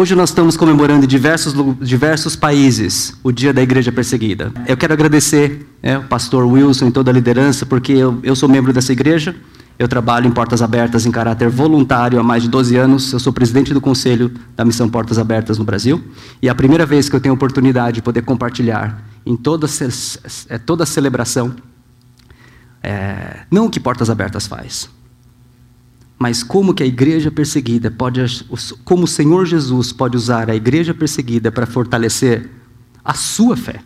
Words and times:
Hoje 0.00 0.14
nós 0.14 0.30
estamos 0.30 0.56
comemorando 0.56 1.04
em 1.04 1.06
diversos, 1.06 1.52
diversos 1.78 2.34
países 2.34 3.14
o 3.22 3.30
Dia 3.30 3.52
da 3.52 3.60
Igreja 3.60 3.92
Perseguida. 3.92 4.50
Eu 4.66 4.74
quero 4.74 4.94
agradecer 4.94 5.68
é, 5.82 5.98
o 5.98 6.04
pastor 6.04 6.46
Wilson 6.46 6.88
e 6.88 6.90
toda 6.90 7.10
a 7.10 7.12
liderança, 7.12 7.66
porque 7.66 7.92
eu, 7.92 8.18
eu 8.22 8.34
sou 8.34 8.48
membro 8.48 8.72
dessa 8.72 8.92
igreja, 8.92 9.36
eu 9.78 9.86
trabalho 9.86 10.26
em 10.26 10.30
Portas 10.30 10.62
Abertas 10.62 11.04
em 11.04 11.10
caráter 11.10 11.50
voluntário 11.50 12.18
há 12.18 12.22
mais 12.22 12.42
de 12.42 12.48
12 12.48 12.76
anos. 12.76 13.12
Eu 13.12 13.20
sou 13.20 13.30
presidente 13.30 13.74
do 13.74 13.80
conselho 13.82 14.32
da 14.56 14.64
Missão 14.64 14.88
Portas 14.88 15.18
Abertas 15.18 15.58
no 15.58 15.64
Brasil. 15.64 16.02
E 16.40 16.48
é 16.48 16.50
a 16.50 16.54
primeira 16.54 16.86
vez 16.86 17.10
que 17.10 17.16
eu 17.16 17.20
tenho 17.20 17.34
a 17.34 17.36
oportunidade 17.36 17.96
de 17.96 18.02
poder 18.02 18.22
compartilhar 18.22 19.04
em 19.26 19.36
toda, 19.36 19.66
é, 20.48 20.56
toda 20.56 20.84
a 20.84 20.86
celebração, 20.86 21.54
é, 22.82 23.40
não 23.50 23.66
o 23.66 23.70
que 23.70 23.78
Portas 23.78 24.08
Abertas 24.08 24.46
faz, 24.46 24.88
mas 26.20 26.42
como 26.42 26.74
que 26.74 26.82
a 26.82 26.86
igreja 26.86 27.30
perseguida 27.30 27.90
pode, 27.90 28.44
como 28.84 29.04
o 29.04 29.08
Senhor 29.08 29.46
Jesus 29.46 29.90
pode 29.90 30.18
usar 30.18 30.50
a 30.50 30.54
igreja 30.54 30.92
perseguida 30.92 31.50
para 31.50 31.64
fortalecer 31.64 32.50
a 33.02 33.14
sua 33.14 33.56
fé. 33.56 33.80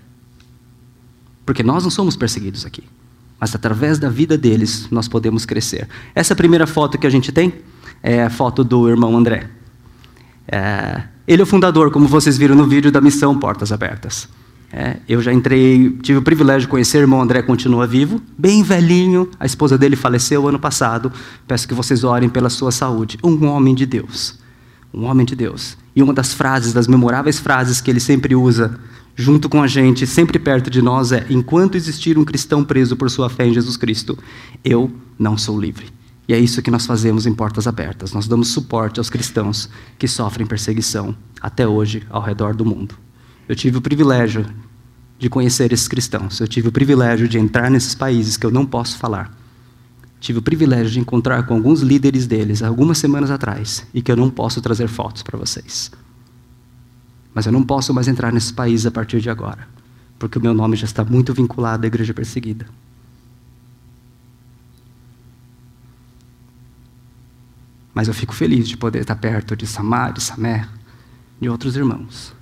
Porque 1.46 1.62
nós 1.62 1.84
não 1.84 1.90
somos 1.92 2.16
perseguidos 2.16 2.66
aqui, 2.66 2.82
mas 3.38 3.54
através 3.54 4.00
da 4.00 4.08
vida 4.08 4.36
deles 4.36 4.88
nós 4.90 5.06
podemos 5.06 5.46
crescer. 5.46 5.88
Essa 6.12 6.34
primeira 6.34 6.66
foto 6.66 6.98
que 6.98 7.06
a 7.06 7.10
gente 7.10 7.30
tem 7.30 7.52
é 8.02 8.24
a 8.24 8.30
foto 8.30 8.64
do 8.64 8.88
irmão 8.88 9.16
André. 9.16 9.48
É, 10.48 11.04
ele 11.28 11.40
é 11.40 11.44
o 11.44 11.46
fundador, 11.46 11.92
como 11.92 12.08
vocês 12.08 12.36
viram 12.36 12.56
no 12.56 12.66
vídeo, 12.66 12.90
da 12.90 13.00
missão 13.00 13.38
Portas 13.38 13.70
Abertas. 13.70 14.28
É, 14.76 14.96
eu 15.08 15.22
já 15.22 15.32
entrei, 15.32 15.88
tive 16.02 16.18
o 16.18 16.22
privilégio 16.22 16.62
de 16.62 16.68
conhecer, 16.68 16.98
o 16.98 17.02
irmão 17.02 17.22
André 17.22 17.40
continua 17.42 17.86
vivo, 17.86 18.20
bem 18.36 18.60
velhinho, 18.60 19.30
a 19.38 19.46
esposa 19.46 19.78
dele 19.78 19.94
faleceu 19.94 20.48
ano 20.48 20.58
passado. 20.58 21.12
Peço 21.46 21.68
que 21.68 21.74
vocês 21.74 22.02
orem 22.02 22.28
pela 22.28 22.50
sua 22.50 22.72
saúde. 22.72 23.16
Um 23.22 23.46
homem 23.46 23.72
de 23.72 23.86
Deus. 23.86 24.36
Um 24.92 25.04
homem 25.04 25.24
de 25.24 25.36
Deus. 25.36 25.78
E 25.94 26.02
uma 26.02 26.12
das 26.12 26.34
frases, 26.34 26.72
das 26.72 26.88
memoráveis 26.88 27.38
frases 27.38 27.80
que 27.80 27.88
ele 27.88 28.00
sempre 28.00 28.34
usa 28.34 28.76
junto 29.14 29.48
com 29.48 29.62
a 29.62 29.68
gente, 29.68 30.08
sempre 30.08 30.40
perto 30.40 30.68
de 30.68 30.82
nós, 30.82 31.12
é: 31.12 31.24
Enquanto 31.30 31.76
existir 31.76 32.18
um 32.18 32.24
cristão 32.24 32.64
preso 32.64 32.96
por 32.96 33.08
sua 33.08 33.30
fé 33.30 33.46
em 33.46 33.54
Jesus 33.54 33.76
Cristo, 33.76 34.18
eu 34.64 34.90
não 35.16 35.38
sou 35.38 35.60
livre. 35.60 35.86
E 36.26 36.34
é 36.34 36.38
isso 36.40 36.60
que 36.60 36.70
nós 36.72 36.84
fazemos 36.84 37.26
em 37.26 37.32
Portas 37.32 37.68
Abertas. 37.68 38.12
Nós 38.12 38.26
damos 38.26 38.48
suporte 38.48 38.98
aos 38.98 39.08
cristãos 39.08 39.70
que 39.96 40.08
sofrem 40.08 40.44
perseguição 40.44 41.14
até 41.40 41.64
hoje 41.64 42.02
ao 42.10 42.20
redor 42.20 42.56
do 42.56 42.64
mundo. 42.64 42.96
Eu 43.48 43.54
tive 43.54 43.78
o 43.78 43.80
privilégio 43.80 44.46
de 45.18 45.28
conhecer 45.28 45.72
esses 45.72 45.88
cristãos. 45.88 46.40
Eu 46.40 46.48
tive 46.48 46.68
o 46.68 46.72
privilégio 46.72 47.28
de 47.28 47.38
entrar 47.38 47.70
nesses 47.70 47.94
países 47.94 48.36
que 48.36 48.46
eu 48.46 48.50
não 48.50 48.64
posso 48.64 48.98
falar. 48.98 49.36
Tive 50.20 50.38
o 50.38 50.42
privilégio 50.42 50.90
de 50.90 51.00
encontrar 51.00 51.44
com 51.44 51.54
alguns 51.54 51.80
líderes 51.80 52.26
deles 52.26 52.62
algumas 52.62 52.98
semanas 52.98 53.30
atrás 53.30 53.86
e 53.92 54.00
que 54.00 54.10
eu 54.10 54.16
não 54.16 54.30
posso 54.30 54.60
trazer 54.60 54.88
fotos 54.88 55.22
para 55.22 55.38
vocês. 55.38 55.90
Mas 57.34 57.46
eu 57.46 57.52
não 57.52 57.62
posso 57.62 57.92
mais 57.92 58.08
entrar 58.08 58.32
nesses 58.32 58.50
países 58.50 58.86
a 58.86 58.90
partir 58.90 59.20
de 59.20 59.28
agora, 59.28 59.68
porque 60.18 60.38
o 60.38 60.40
meu 60.40 60.54
nome 60.54 60.76
já 60.76 60.86
está 60.86 61.04
muito 61.04 61.34
vinculado 61.34 61.84
à 61.84 61.86
igreja 61.86 62.14
perseguida. 62.14 62.66
Mas 67.92 68.08
eu 68.08 68.14
fico 68.14 68.34
feliz 68.34 68.66
de 68.66 68.76
poder 68.76 69.02
estar 69.02 69.16
perto 69.16 69.54
de 69.54 69.66
Samar, 69.66 70.12
de 70.12 70.22
Samer, 70.22 70.68
de 71.40 71.48
outros 71.48 71.76
irmãos, 71.76 72.34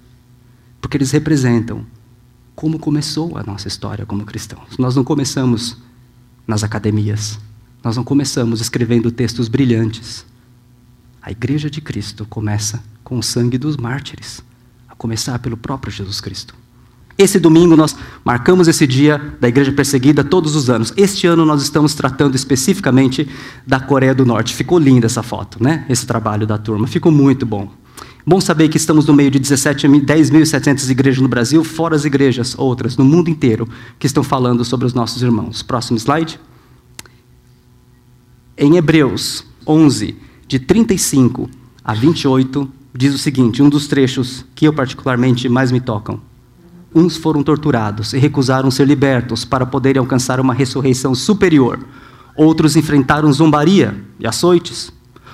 porque 0.83 0.98
eles 0.98 1.12
representam 1.12 1.86
como 2.55 2.78
começou 2.78 3.38
a 3.38 3.42
nossa 3.42 3.69
história 3.69 4.05
como 4.05 4.27
cristãos. 4.27 4.77
Nós 4.78 4.94
não 4.94 5.05
começamos 5.05 5.78
nas 6.47 6.62
academias, 6.62 7.39
nós 7.83 7.97
não 7.97 8.05
começamos 8.05 8.61
escrevendo 8.61 9.11
textos 9.11 9.48
brilhantes. 9.48 10.27
A 11.22 11.30
igreja 11.30 11.70
de 11.70 11.80
Cristo 11.80 12.27
começa 12.27 12.83
com 13.02 13.16
o 13.16 13.22
sangue 13.22 13.56
dos 13.56 13.77
mártires, 13.77 14.42
a 14.89 14.94
começar 14.94 15.39
pelo 15.39 15.56
próprio 15.56 15.91
Jesus 15.91 16.20
Cristo. 16.20 16.55
Esse 17.17 17.39
domingo 17.39 17.77
nós 17.77 17.94
marcamos 18.24 18.69
esse 18.69 18.86
dia 18.86 19.36
da 19.41 19.48
igreja 19.48 19.70
perseguida 19.70 20.24
todos 20.24 20.56
os 20.56 20.69
anos. 20.69 20.92
Este 20.96 21.27
ano 21.27 21.44
nós 21.44 21.62
estamos 21.62 21.95
tratando 21.95 22.34
especificamente 22.34 23.28
da 23.67 23.78
Coreia 23.78 24.14
do 24.14 24.24
Norte. 24.24 24.55
Ficou 24.55 24.78
linda 24.78 25.07
essa 25.07 25.23
foto, 25.23 25.62
né? 25.62 25.84
Esse 25.89 26.07
trabalho 26.07 26.46
da 26.46 26.58
turma. 26.58 26.86
Ficou 26.86 27.12
muito 27.12 27.45
bom. 27.46 27.70
Bom 28.24 28.40
saber 28.40 28.68
que 28.68 28.77
estamos 28.77 29.05
no 29.06 29.14
meio 29.14 29.30
de 29.30 29.40
10.700 29.40 30.88
igrejas 30.88 31.20
no 31.20 31.28
Brasil, 31.28 31.64
fora 31.64 31.96
as 31.96 32.05
igrejas, 32.05 32.55
outras, 32.56 32.96
no 32.96 33.05
mundo 33.05 33.28
inteiro, 33.28 33.68
que 33.98 34.06
estão 34.06 34.22
falando 34.22 34.64
sobre 34.64 34.86
os 34.86 34.94
nossos 34.94 35.22
irmãos. 35.22 35.62
Próximo 35.62 35.98
slide. 35.98 36.38
Em 38.56 38.77
Hebreus 38.77 39.44
11, 39.66 40.16
de 40.46 40.58
35 40.60 41.50
a 41.84 41.94
28, 41.94 42.70
diz 42.94 43.12
o 43.12 43.18
seguinte: 43.18 43.60
um 43.60 43.68
dos 43.68 43.88
trechos 43.88 44.44
que 44.54 44.66
eu 44.66 44.72
particularmente 44.72 45.48
mais 45.48 45.72
me 45.72 45.80
tocam. 45.80 46.20
Uns 46.94 47.16
foram 47.16 47.42
torturados 47.42 48.12
e 48.12 48.18
recusaram 48.18 48.70
ser 48.70 48.86
libertos 48.86 49.44
para 49.44 49.66
poderem 49.66 49.98
alcançar 49.98 50.39
uma 50.39 50.54
ressurreição 50.54 51.14
superior. 51.14 51.80
Outros 52.36 52.77
enfrentaram 52.77 53.33
zombaria 53.33 53.96
e 54.20 54.27
açoites. 54.27 54.92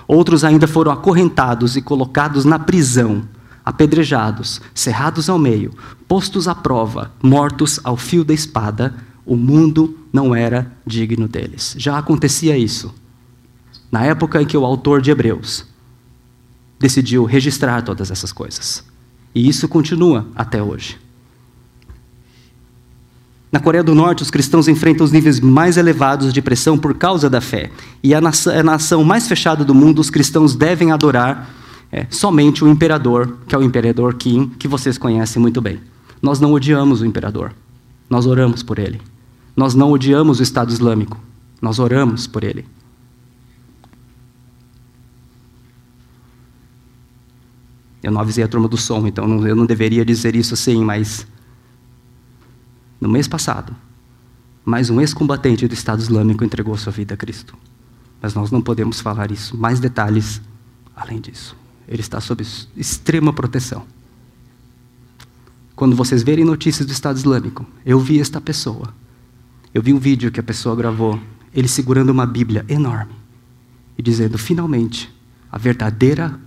Outros 0.08 0.42
ainda 0.42 0.66
foram 0.66 0.90
acorrentados 0.90 1.76
e 1.76 1.82
colocados 1.82 2.46
na 2.46 2.58
prisão, 2.58 3.28
apedrejados, 3.62 4.58
cerrados 4.74 5.28
ao 5.28 5.38
meio, 5.38 5.74
postos 6.08 6.48
à 6.48 6.54
prova, 6.54 7.12
mortos 7.22 7.78
ao 7.84 7.94
fio 7.94 8.24
da 8.24 8.32
espada. 8.32 8.94
O 9.26 9.36
mundo 9.36 9.98
não 10.10 10.34
era 10.34 10.72
digno 10.86 11.28
deles. 11.28 11.74
Já 11.76 11.98
acontecia 11.98 12.56
isso. 12.56 12.94
Na 13.92 14.02
época 14.04 14.40
em 14.40 14.46
que 14.46 14.56
o 14.56 14.64
autor 14.64 15.02
de 15.02 15.10
Hebreus 15.10 15.66
decidiu 16.80 17.24
registrar 17.26 17.82
todas 17.82 18.10
essas 18.10 18.32
coisas. 18.32 18.82
E 19.34 19.46
isso 19.46 19.68
continua 19.68 20.26
até 20.34 20.62
hoje. 20.62 20.98
Na 23.50 23.58
Coreia 23.58 23.82
do 23.82 23.94
Norte, 23.94 24.22
os 24.22 24.30
cristãos 24.30 24.68
enfrentam 24.68 25.04
os 25.04 25.12
níveis 25.12 25.40
mais 25.40 25.78
elevados 25.78 26.32
de 26.32 26.42
pressão 26.42 26.76
por 26.76 26.94
causa 26.94 27.30
da 27.30 27.40
fé. 27.40 27.70
E 28.02 28.14
a 28.14 28.20
nação, 28.20 28.52
a 28.54 28.62
nação 28.62 29.02
mais 29.02 29.26
fechada 29.26 29.64
do 29.64 29.74
mundo, 29.74 30.00
os 30.00 30.10
cristãos 30.10 30.54
devem 30.54 30.92
adorar 30.92 31.48
é, 31.90 32.06
somente 32.10 32.62
o 32.62 32.68
imperador, 32.68 33.38
que 33.46 33.54
é 33.54 33.58
o 33.58 33.62
imperador 33.62 34.14
Kim, 34.14 34.48
que 34.58 34.68
vocês 34.68 34.98
conhecem 34.98 35.40
muito 35.40 35.62
bem. 35.62 35.80
Nós 36.20 36.40
não 36.40 36.52
odiamos 36.52 37.00
o 37.00 37.06
imperador, 37.06 37.54
nós 38.10 38.26
oramos 38.26 38.62
por 38.62 38.78
ele. 38.78 39.00
Nós 39.56 39.74
não 39.74 39.90
odiamos 39.92 40.40
o 40.40 40.42
Estado 40.42 40.70
Islâmico, 40.70 41.18
nós 41.60 41.78
oramos 41.78 42.26
por 42.26 42.44
ele. 42.44 42.66
Eu 48.02 48.12
não 48.12 48.20
avisei 48.20 48.44
a 48.44 48.48
turma 48.48 48.68
do 48.68 48.76
som, 48.76 49.06
então 49.06 49.46
eu 49.46 49.56
não 49.56 49.66
deveria 49.66 50.04
dizer 50.04 50.36
isso 50.36 50.54
assim, 50.54 50.84
mas 50.84 51.26
no 53.00 53.08
mês 53.08 53.28
passado, 53.28 53.74
mais 54.64 54.90
um 54.90 55.00
ex-combatente 55.00 55.66
do 55.66 55.74
Estado 55.74 56.00
Islâmico 56.00 56.44
entregou 56.44 56.76
sua 56.76 56.92
vida 56.92 57.14
a 57.14 57.16
Cristo. 57.16 57.56
Mas 58.20 58.34
nós 58.34 58.50
não 58.50 58.60
podemos 58.60 59.00
falar 59.00 59.30
isso. 59.30 59.56
Mais 59.56 59.78
detalhes 59.78 60.42
além 60.94 61.20
disso. 61.20 61.56
Ele 61.86 62.00
está 62.00 62.20
sob 62.20 62.44
extrema 62.76 63.32
proteção. 63.32 63.86
Quando 65.76 65.94
vocês 65.94 66.24
verem 66.24 66.44
notícias 66.44 66.84
do 66.84 66.92
Estado 66.92 67.16
Islâmico, 67.16 67.64
eu 67.86 68.00
vi 68.00 68.20
esta 68.20 68.40
pessoa. 68.40 68.92
Eu 69.72 69.80
vi 69.80 69.94
um 69.94 69.98
vídeo 69.98 70.32
que 70.32 70.40
a 70.40 70.42
pessoa 70.42 70.74
gravou, 70.74 71.20
ele 71.54 71.68
segurando 71.68 72.10
uma 72.10 72.26
Bíblia 72.26 72.64
enorme 72.68 73.12
e 73.96 74.02
dizendo: 74.02 74.36
finalmente, 74.36 75.08
a 75.52 75.56
verdadeira 75.56 76.38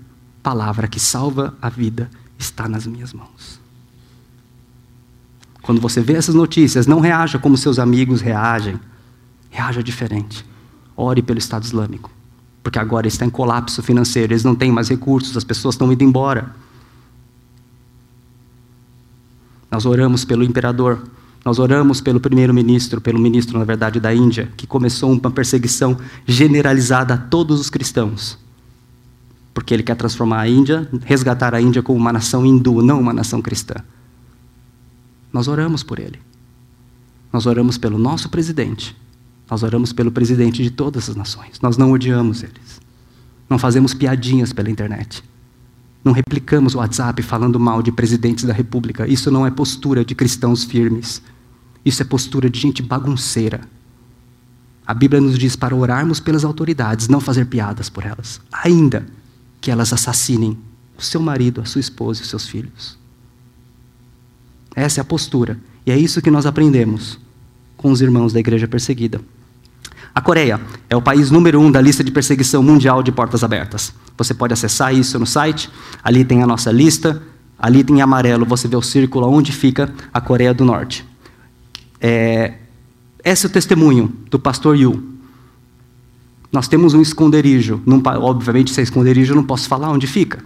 palavra 0.44 0.88
que 0.88 1.00
salva 1.00 1.58
a 1.62 1.70
vida 1.70 2.12
está 2.38 2.68
nas 2.68 2.86
minhas 2.86 3.14
mãos. 3.14 3.61
Quando 5.62 5.80
você 5.80 6.02
vê 6.02 6.14
essas 6.14 6.36
notícias, 6.36 6.88
não 6.88 7.00
reaja 7.00 7.38
como 7.38 7.56
seus 7.58 7.78
amigos 7.78 8.22
reagem. 8.22 8.80
Reaja 9.50 9.84
diferente. 9.84 10.46
Ore 10.96 11.22
pelo 11.22 11.40
Estado 11.40 11.64
Islâmico. 11.64 12.10
Porque 12.64 12.80
agora 12.80 13.08
está 13.08 13.26
em 13.26 13.30
colapso 13.30 13.82
financeiro, 13.82 14.34
eles 14.34 14.44
não 14.44 14.56
têm 14.56 14.72
mais 14.72 14.90
recursos, 14.90 15.36
as 15.36 15.44
pessoas 15.44 15.76
estão 15.76 15.92
indo 15.92 16.04
embora. 16.04 16.56
Nós 19.70 19.86
oramos 19.86 20.26
pelo 20.26 20.44
imperador, 20.44 21.02
nós 21.44 21.58
oramos 21.58 22.02
pelo 22.02 22.20
primeiro-ministro, 22.20 23.02
pelo 23.02 23.18
ministro, 23.18 23.58
na 23.58 23.66
verdade, 23.66 24.00
da 24.00 24.14
Índia, 24.14 24.52
que 24.56 24.68
começou 24.68 25.12
uma 25.12 25.32
perseguição 25.32 25.98
generalizada 26.26 27.16
a 27.16 27.18
todos 27.18 27.60
os 27.60 27.70
cristãos. 27.70 28.38
Porque 29.54 29.74
ele 29.74 29.82
quer 29.84 29.96
transformar 29.96 30.42
a 30.42 30.48
Índia, 30.48 30.88
resgatar 31.04 31.56
a 31.56 31.62
Índia 31.62 31.82
como 31.82 31.98
uma 31.98 32.14
nação 32.14 32.46
hindu, 32.46 32.82
não 32.82 33.00
uma 33.00 33.14
nação 33.14 33.42
cristã. 33.42 33.76
Nós 35.32 35.48
oramos 35.48 35.84
por 35.84 36.00
ele. 36.00 36.20
Nós 37.32 37.46
oramos 37.46 37.78
pelo 37.78 37.98
nosso 37.98 38.30
presidente. 38.30 38.96
Nós 39.50 39.64
oramos 39.64 39.94
pelo 39.94 40.12
presidente 40.12 40.64
de 40.64 40.72
todas 40.72 41.10
as 41.10 41.16
nações. 41.16 41.60
Nós 41.62 41.78
não 41.78 41.92
odiamos 41.92 42.44
eles. 42.44 42.82
Não 43.50 43.58
fazemos 43.58 43.94
piadinhas 43.94 44.54
pela 44.54 44.70
internet. 44.70 45.24
Não 46.04 46.14
replicamos 46.14 46.74
o 46.74 46.80
WhatsApp 46.80 47.22
falando 47.22 47.60
mal 47.60 47.82
de 47.82 47.92
presidentes 47.92 48.44
da 48.46 48.54
República. 48.54 49.08
Isso 49.08 49.30
não 49.30 49.46
é 49.46 49.52
postura 49.52 50.04
de 50.04 50.16
cristãos 50.16 50.64
firmes. 50.64 51.22
Isso 51.86 52.02
é 52.02 52.06
postura 52.06 52.50
de 52.50 52.60
gente 52.60 52.82
bagunceira. 52.82 53.62
A 54.86 54.94
Bíblia 54.94 55.22
nos 55.22 55.38
diz 55.38 55.56
para 55.56 55.76
orarmos 55.76 56.20
pelas 56.20 56.44
autoridades, 56.44 57.08
não 57.08 57.20
fazer 57.20 57.46
piadas 57.46 57.90
por 57.90 58.06
elas, 58.06 58.42
ainda 58.52 59.06
que 59.60 59.70
elas 59.70 59.94
assassinem 59.94 60.58
o 60.98 61.02
seu 61.02 61.22
marido, 61.22 61.62
a 61.62 61.66
sua 61.66 61.80
esposa 61.80 62.20
e 62.20 62.24
os 62.24 62.30
seus 62.30 62.48
filhos. 62.48 62.98
Essa 64.76 65.00
é 65.00 65.02
a 65.02 65.06
postura. 65.06 65.58
E 65.86 65.92
é 65.92 65.98
isso 65.98 66.22
que 66.22 66.32
nós 66.32 66.46
aprendemos 66.46 67.20
com 67.76 67.92
os 67.92 68.02
irmãos 68.02 68.32
da 68.32 68.40
igreja 68.40 68.68
perseguida. 68.68 69.22
A 70.14 70.22
Coreia 70.22 70.60
é 70.90 70.96
o 70.96 71.02
país 71.02 71.32
número 71.32 71.60
um 71.60 71.72
da 71.72 71.80
lista 71.80 72.04
de 72.04 72.12
perseguição 72.12 72.62
mundial 72.62 73.02
de 73.02 73.12
portas 73.12 73.44
abertas. 73.44 73.94
Você 74.18 74.34
pode 74.34 74.54
acessar 74.54 74.94
isso 74.94 75.18
no 75.18 75.26
site. 75.26 75.70
Ali 76.04 76.26
tem 76.26 76.44
a 76.44 76.48
nossa 76.48 76.72
lista. 76.72 77.22
Ali 77.58 77.84
tem 77.84 77.98
em 77.98 78.02
amarelo, 78.02 78.44
você 78.44 78.68
vê 78.68 78.76
o 78.76 78.82
círculo 78.82 79.30
onde 79.30 79.52
fica 79.52 79.94
a 80.12 80.20
Coreia 80.20 80.52
do 80.52 80.66
Norte. 80.66 81.06
É, 82.00 82.56
esse 83.24 83.46
é 83.46 83.50
o 83.50 83.52
testemunho 83.52 84.12
do 84.32 84.40
pastor 84.40 84.76
Yu. 84.76 85.12
Nós 86.52 86.68
temos 86.68 86.96
um 86.96 87.02
esconderijo. 87.02 87.82
Num, 87.86 88.02
obviamente, 88.04 88.72
se 88.72 88.80
é 88.80 88.84
esconderijo, 88.84 89.34
eu 89.34 89.36
não 89.36 89.44
posso 89.44 89.70
falar 89.70 89.92
onde 89.92 90.08
fica. 90.08 90.44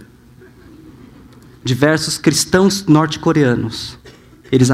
Diversos 1.64 2.18
cristãos 2.18 2.84
norte-coreanos. 2.86 3.98
Eles, 4.50 4.68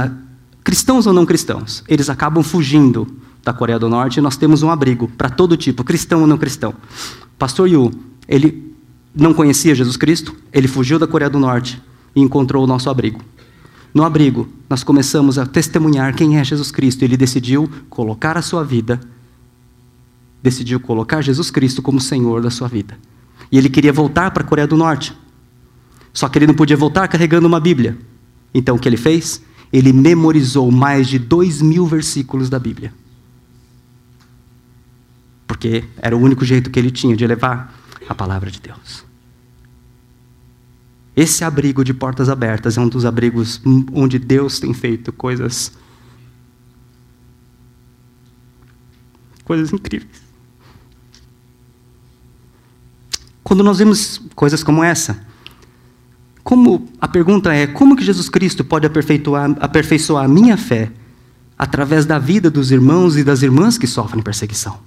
cristãos 0.64 1.06
ou 1.06 1.12
não 1.12 1.26
cristãos, 1.26 1.82
eles 1.88 2.10
acabam 2.10 2.42
fugindo 2.42 3.06
da 3.44 3.52
Coreia 3.52 3.78
do 3.78 3.88
Norte 3.88 4.18
e 4.18 4.20
nós 4.20 4.36
temos 4.36 4.62
um 4.62 4.70
abrigo 4.70 5.08
para 5.08 5.28
todo 5.28 5.56
tipo, 5.56 5.82
cristão 5.82 6.20
ou 6.20 6.26
não 6.26 6.38
cristão. 6.38 6.74
Pastor 7.38 7.68
Yu, 7.68 7.90
ele 8.28 8.72
não 9.14 9.34
conhecia 9.34 9.74
Jesus 9.74 9.96
Cristo, 9.96 10.34
ele 10.52 10.68
fugiu 10.68 10.98
da 10.98 11.06
Coreia 11.06 11.30
do 11.30 11.38
Norte 11.38 11.82
e 12.14 12.20
encontrou 12.20 12.64
o 12.64 12.66
nosso 12.66 12.88
abrigo. 12.88 13.20
No 13.94 14.04
abrigo, 14.04 14.48
nós 14.70 14.82
começamos 14.82 15.38
a 15.38 15.44
testemunhar 15.44 16.14
quem 16.14 16.38
é 16.38 16.44
Jesus 16.44 16.70
Cristo. 16.70 17.02
Ele 17.02 17.16
decidiu 17.16 17.68
colocar 17.90 18.38
a 18.38 18.42
sua 18.42 18.64
vida, 18.64 18.98
decidiu 20.42 20.80
colocar 20.80 21.20
Jesus 21.20 21.50
Cristo 21.50 21.82
como 21.82 22.00
Senhor 22.00 22.40
da 22.40 22.50
sua 22.50 22.68
vida. 22.68 22.96
E 23.50 23.58
ele 23.58 23.68
queria 23.68 23.92
voltar 23.92 24.30
para 24.30 24.42
a 24.42 24.46
Coreia 24.46 24.66
do 24.66 24.78
Norte. 24.78 25.14
Só 26.12 26.26
que 26.28 26.38
ele 26.38 26.46
não 26.46 26.54
podia 26.54 26.76
voltar 26.76 27.06
carregando 27.06 27.46
uma 27.46 27.60
Bíblia. 27.60 27.98
Então 28.54 28.76
o 28.76 28.78
que 28.78 28.88
ele 28.88 28.96
fez? 28.96 29.42
Ele 29.72 29.92
memorizou 29.92 30.70
mais 30.70 31.08
de 31.08 31.18
dois 31.18 31.62
mil 31.62 31.86
versículos 31.86 32.50
da 32.50 32.58
Bíblia. 32.58 32.92
Porque 35.46 35.84
era 35.96 36.16
o 36.16 36.20
único 36.20 36.44
jeito 36.44 36.70
que 36.70 36.78
ele 36.78 36.90
tinha 36.90 37.16
de 37.16 37.26
levar 37.26 37.74
a 38.08 38.14
palavra 38.14 38.50
de 38.50 38.60
Deus. 38.60 39.04
Esse 41.14 41.44
abrigo 41.44 41.84
de 41.84 41.92
portas 41.92 42.28
abertas 42.28 42.76
é 42.76 42.80
um 42.80 42.88
dos 42.88 43.04
abrigos 43.04 43.60
onde 43.92 44.18
Deus 44.18 44.58
tem 44.58 44.72
feito 44.72 45.12
coisas 45.12 45.72
coisas 49.44 49.72
incríveis. 49.72 50.22
Quando 53.42 53.62
nós 53.62 53.78
vemos 53.78 54.22
coisas 54.34 54.62
como 54.62 54.82
essa, 54.82 55.26
como 56.42 56.88
a 57.00 57.06
pergunta 57.06 57.54
é, 57.54 57.66
como 57.66 57.96
que 57.96 58.04
Jesus 58.04 58.28
Cristo 58.28 58.64
pode 58.64 58.86
aperfeiçoar, 58.86 59.56
aperfeiçoar 59.60 60.24
a 60.24 60.28
minha 60.28 60.56
fé 60.56 60.90
através 61.56 62.04
da 62.04 62.18
vida 62.18 62.50
dos 62.50 62.72
irmãos 62.72 63.16
e 63.16 63.22
das 63.22 63.42
irmãs 63.42 63.78
que 63.78 63.86
sofrem 63.86 64.22
perseguição? 64.22 64.78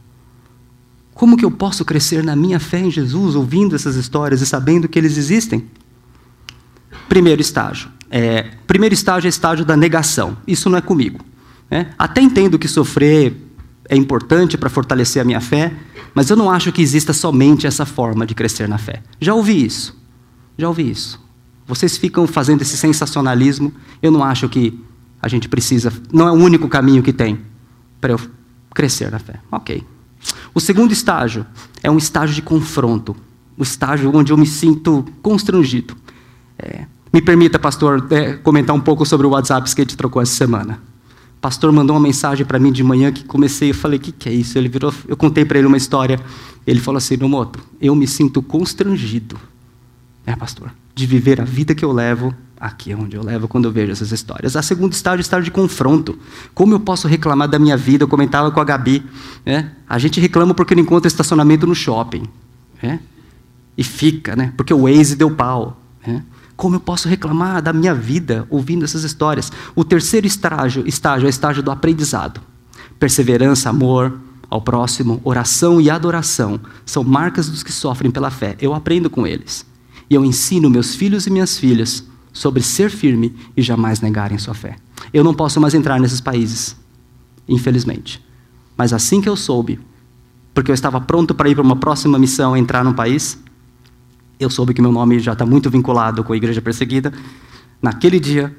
Como 1.13 1.37
que 1.37 1.45
eu 1.45 1.51
posso 1.51 1.85
crescer 1.85 2.23
na 2.23 2.35
minha 2.35 2.59
fé 2.59 2.79
em 2.79 2.91
Jesus 2.91 3.35
ouvindo 3.35 3.73
essas 3.73 3.95
histórias 3.95 4.41
e 4.41 4.45
sabendo 4.45 4.87
que 4.89 4.99
eles 4.99 5.17
existem? 5.17 5.65
Primeiro 7.07 7.41
estágio. 7.41 7.89
É, 8.11 8.51
primeiro 8.67 8.93
estágio 8.93 9.27
é 9.27 9.29
estágio 9.29 9.63
da 9.63 9.77
negação. 9.77 10.35
Isso 10.45 10.69
não 10.69 10.77
é 10.77 10.81
comigo. 10.81 11.23
Né? 11.71 11.91
Até 11.97 12.21
entendo 12.21 12.59
que 12.59 12.67
sofrer 12.67 13.33
é 13.87 13.95
importante 13.95 14.57
para 14.57 14.69
fortalecer 14.69 15.21
a 15.21 15.25
minha 15.25 15.39
fé, 15.39 15.71
mas 16.13 16.29
eu 16.29 16.35
não 16.35 16.51
acho 16.51 16.71
que 16.71 16.81
exista 16.81 17.13
somente 17.13 17.65
essa 17.65 17.85
forma 17.85 18.25
de 18.25 18.35
crescer 18.35 18.67
na 18.67 18.77
fé. 18.77 19.01
Já 19.19 19.33
ouvi 19.33 19.65
isso. 19.65 19.95
Já 20.57 20.67
ouvi 20.67 20.89
isso. 20.89 21.24
Vocês 21.67 21.97
ficam 21.97 22.27
fazendo 22.27 22.61
esse 22.61 22.77
sensacionalismo. 22.77 23.73
Eu 24.01 24.11
não 24.11 24.23
acho 24.23 24.47
que 24.47 24.79
a 25.21 25.27
gente 25.27 25.49
precisa. 25.49 25.91
Não 26.11 26.27
é 26.27 26.31
o 26.31 26.35
único 26.35 26.67
caminho 26.67 27.01
que 27.01 27.11
tem 27.11 27.39
para 27.99 28.13
eu 28.13 28.19
crescer 28.73 29.11
na 29.11 29.19
fé. 29.19 29.39
Ok. 29.51 29.83
O 30.53 30.59
segundo 30.59 30.91
estágio 30.91 31.45
é 31.81 31.89
um 31.89 31.97
estágio 31.97 32.35
de 32.35 32.41
confronto. 32.41 33.15
O 33.57 33.63
estágio 33.63 34.11
onde 34.13 34.31
eu 34.31 34.37
me 34.37 34.45
sinto 34.45 35.05
constrangido. 35.21 35.95
É, 36.57 36.85
me 37.11 37.21
permita, 37.21 37.57
pastor, 37.57 38.05
é, 38.11 38.33
comentar 38.33 38.75
um 38.75 38.79
pouco 38.79 39.05
sobre 39.05 39.25
o 39.25 39.31
WhatsApp 39.31 39.73
que 39.73 39.81
a 39.81 39.83
gente 39.83 39.97
trocou 39.97 40.21
essa 40.21 40.35
semana. 40.35 40.79
O 41.37 41.41
pastor 41.41 41.71
mandou 41.71 41.95
uma 41.95 42.01
mensagem 42.01 42.45
para 42.45 42.59
mim 42.59 42.71
de 42.71 42.83
manhã 42.83 43.11
que 43.11 43.23
comecei, 43.23 43.69
eu 43.69 43.73
falei, 43.73 43.97
o 43.97 44.01
que, 44.01 44.11
que 44.11 44.29
é 44.29 44.33
isso? 44.33 44.57
Ele 44.57 44.67
virou, 44.67 44.93
eu 45.07 45.15
contei 45.15 45.45
para 45.45 45.57
ele 45.57 45.67
uma 45.67 45.77
história. 45.77 46.19
Ele 46.65 46.79
falou 46.79 46.97
assim, 46.97 47.17
no 47.17 47.29
moto, 47.29 47.59
eu 47.79 47.95
me 47.95 48.07
sinto 48.07 48.41
constrangido, 48.41 49.39
é, 50.25 50.35
pastor, 50.35 50.71
de 50.95 51.05
viver 51.05 51.41
a 51.41 51.43
vida 51.43 51.75
que 51.75 51.83
eu 51.83 51.91
levo 51.91 52.33
aqui 52.57 52.91
é 52.91 52.95
onde 52.95 53.15
eu 53.15 53.23
levo 53.23 53.47
quando 53.47 53.65
eu 53.65 53.71
vejo 53.71 53.91
essas 53.91 54.11
histórias. 54.11 54.55
A 54.55 54.61
segunda 54.61 54.95
estágio 54.95 55.19
é 55.19 55.21
estágio 55.21 55.43
de 55.43 55.51
confronto. 55.51 56.17
Como 56.53 56.73
eu 56.73 56.79
posso 56.79 57.07
reclamar 57.07 57.47
da 57.47 57.59
minha 57.59 57.75
vida? 57.75 58.03
Eu 58.03 58.07
comentava 58.07 58.49
com 58.49 58.59
a 58.59 58.63
Gabi. 58.63 59.03
Né? 59.45 59.71
A 59.87 59.99
gente 59.99 60.19
reclama 60.19 60.53
porque 60.53 60.73
não 60.73 60.81
encontra 60.81 61.07
estacionamento 61.07 61.67
no 61.67 61.75
shopping. 61.75 62.23
Né? 62.81 62.99
E 63.77 63.83
fica, 63.83 64.35
né? 64.35 64.53
porque 64.55 64.73
o 64.73 64.83
Waze 64.83 65.15
deu 65.15 65.29
pau. 65.29 65.79
Né? 66.05 66.23
Como 66.55 66.77
eu 66.77 66.79
posso 66.79 67.09
reclamar 67.09 67.61
da 67.61 67.73
minha 67.73 67.93
vida 67.93 68.47
ouvindo 68.49 68.85
essas 68.85 69.03
histórias? 69.03 69.51
O 69.75 69.83
terceiro 69.83 70.25
estágio, 70.25 70.87
estágio 70.87 71.25
é 71.25 71.27
o 71.27 71.29
estágio 71.29 71.61
do 71.61 71.69
aprendizado. 71.69 72.39
Perseverança, 72.97 73.69
amor 73.69 74.17
ao 74.49 74.61
próximo, 74.61 75.19
oração 75.23 75.81
e 75.81 75.89
adoração 75.89 76.59
são 76.85 77.03
marcas 77.03 77.49
dos 77.49 77.61
que 77.61 77.71
sofrem 77.71 78.09
pela 78.09 78.31
fé. 78.31 78.55
Eu 78.61 78.73
aprendo 78.73 79.09
com 79.09 79.27
eles. 79.27 79.65
E 80.09 80.15
eu 80.15 80.23
ensino 80.23 80.69
meus 80.69 80.95
filhos 80.95 81.25
e 81.27 81.31
minhas 81.31 81.57
filhas 81.57 82.03
sobre 82.31 82.61
ser 82.61 82.89
firme 82.89 83.35
e 83.55 83.61
jamais 83.61 84.01
negarem 84.01 84.37
sua 84.37 84.53
fé. 84.53 84.75
Eu 85.13 85.23
não 85.23 85.33
posso 85.33 85.59
mais 85.59 85.73
entrar 85.73 85.99
nesses 85.99 86.21
países, 86.21 86.75
infelizmente. 87.47 88.23
Mas 88.77 88.93
assim 88.93 89.21
que 89.21 89.29
eu 89.29 89.35
soube, 89.35 89.79
porque 90.53 90.69
eu 90.69 90.75
estava 90.75 90.99
pronto 90.99 91.33
para 91.33 91.49
ir 91.49 91.55
para 91.55 91.63
uma 91.63 91.75
próxima 91.75 92.19
missão, 92.19 92.55
entrar 92.55 92.83
num 92.83 92.93
país, 92.93 93.37
eu 94.39 94.49
soube 94.49 94.73
que 94.73 94.81
meu 94.81 94.91
nome 94.91 95.19
já 95.19 95.33
está 95.33 95.45
muito 95.45 95.69
vinculado 95.69 96.23
com 96.23 96.33
a 96.33 96.37
igreja 96.37 96.61
perseguida. 96.61 97.13
Naquele 97.81 98.19
dia, 98.19 98.55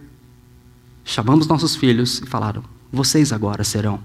chamamos 1.04 1.46
nossos 1.46 1.76
filhos 1.76 2.20
e 2.20 2.26
falaram: 2.26 2.62
vocês 2.90 3.32
agora 3.32 3.62
serão 3.62 4.00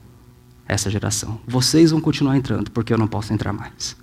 essa 0.67 0.89
geração. 0.89 1.39
Vocês 1.47 1.91
vão 1.91 2.01
continuar 2.01 2.37
entrando, 2.37 2.71
porque 2.71 2.93
eu 2.93 2.97
não 2.97 3.07
posso 3.07 3.33
entrar 3.33 3.53
mais. 3.53 3.95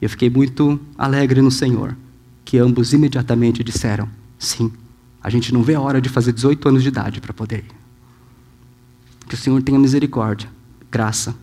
Eu 0.00 0.08
fiquei 0.08 0.30
muito 0.30 0.80
alegre 0.96 1.42
no 1.42 1.50
Senhor, 1.50 1.96
que 2.44 2.58
ambos 2.58 2.92
imediatamente 2.92 3.62
disseram: 3.62 4.08
sim, 4.38 4.72
a 5.22 5.30
gente 5.30 5.52
não 5.52 5.62
vê 5.62 5.74
a 5.74 5.80
hora 5.80 6.00
de 6.00 6.08
fazer 6.08 6.32
18 6.32 6.68
anos 6.68 6.82
de 6.82 6.88
idade 6.88 7.20
para 7.20 7.32
poder 7.32 7.58
ir. 7.58 7.80
Que 9.28 9.34
o 9.34 9.38
Senhor 9.38 9.62
tenha 9.62 9.78
misericórdia, 9.78 10.48
graça 10.90 11.34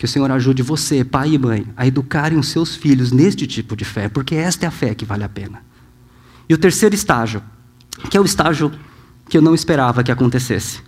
que 0.00 0.06
o 0.06 0.08
Senhor 0.08 0.30
ajude 0.30 0.62
você, 0.62 1.04
pai 1.04 1.34
e 1.34 1.38
mãe, 1.38 1.66
a 1.76 1.86
educarem 1.86 2.38
os 2.38 2.48
seus 2.48 2.74
filhos 2.74 3.12
neste 3.12 3.46
tipo 3.46 3.76
de 3.76 3.84
fé, 3.84 4.08
porque 4.08 4.34
esta 4.34 4.64
é 4.64 4.68
a 4.68 4.70
fé 4.70 4.94
que 4.94 5.04
vale 5.04 5.24
a 5.24 5.28
pena. 5.28 5.62
E 6.48 6.54
o 6.54 6.56
terceiro 6.56 6.94
estágio, 6.94 7.42
que 8.08 8.16
é 8.16 8.20
o 8.20 8.24
estágio 8.24 8.72
que 9.28 9.36
eu 9.36 9.42
não 9.42 9.54
esperava 9.54 10.02
que 10.02 10.10
acontecesse, 10.10 10.80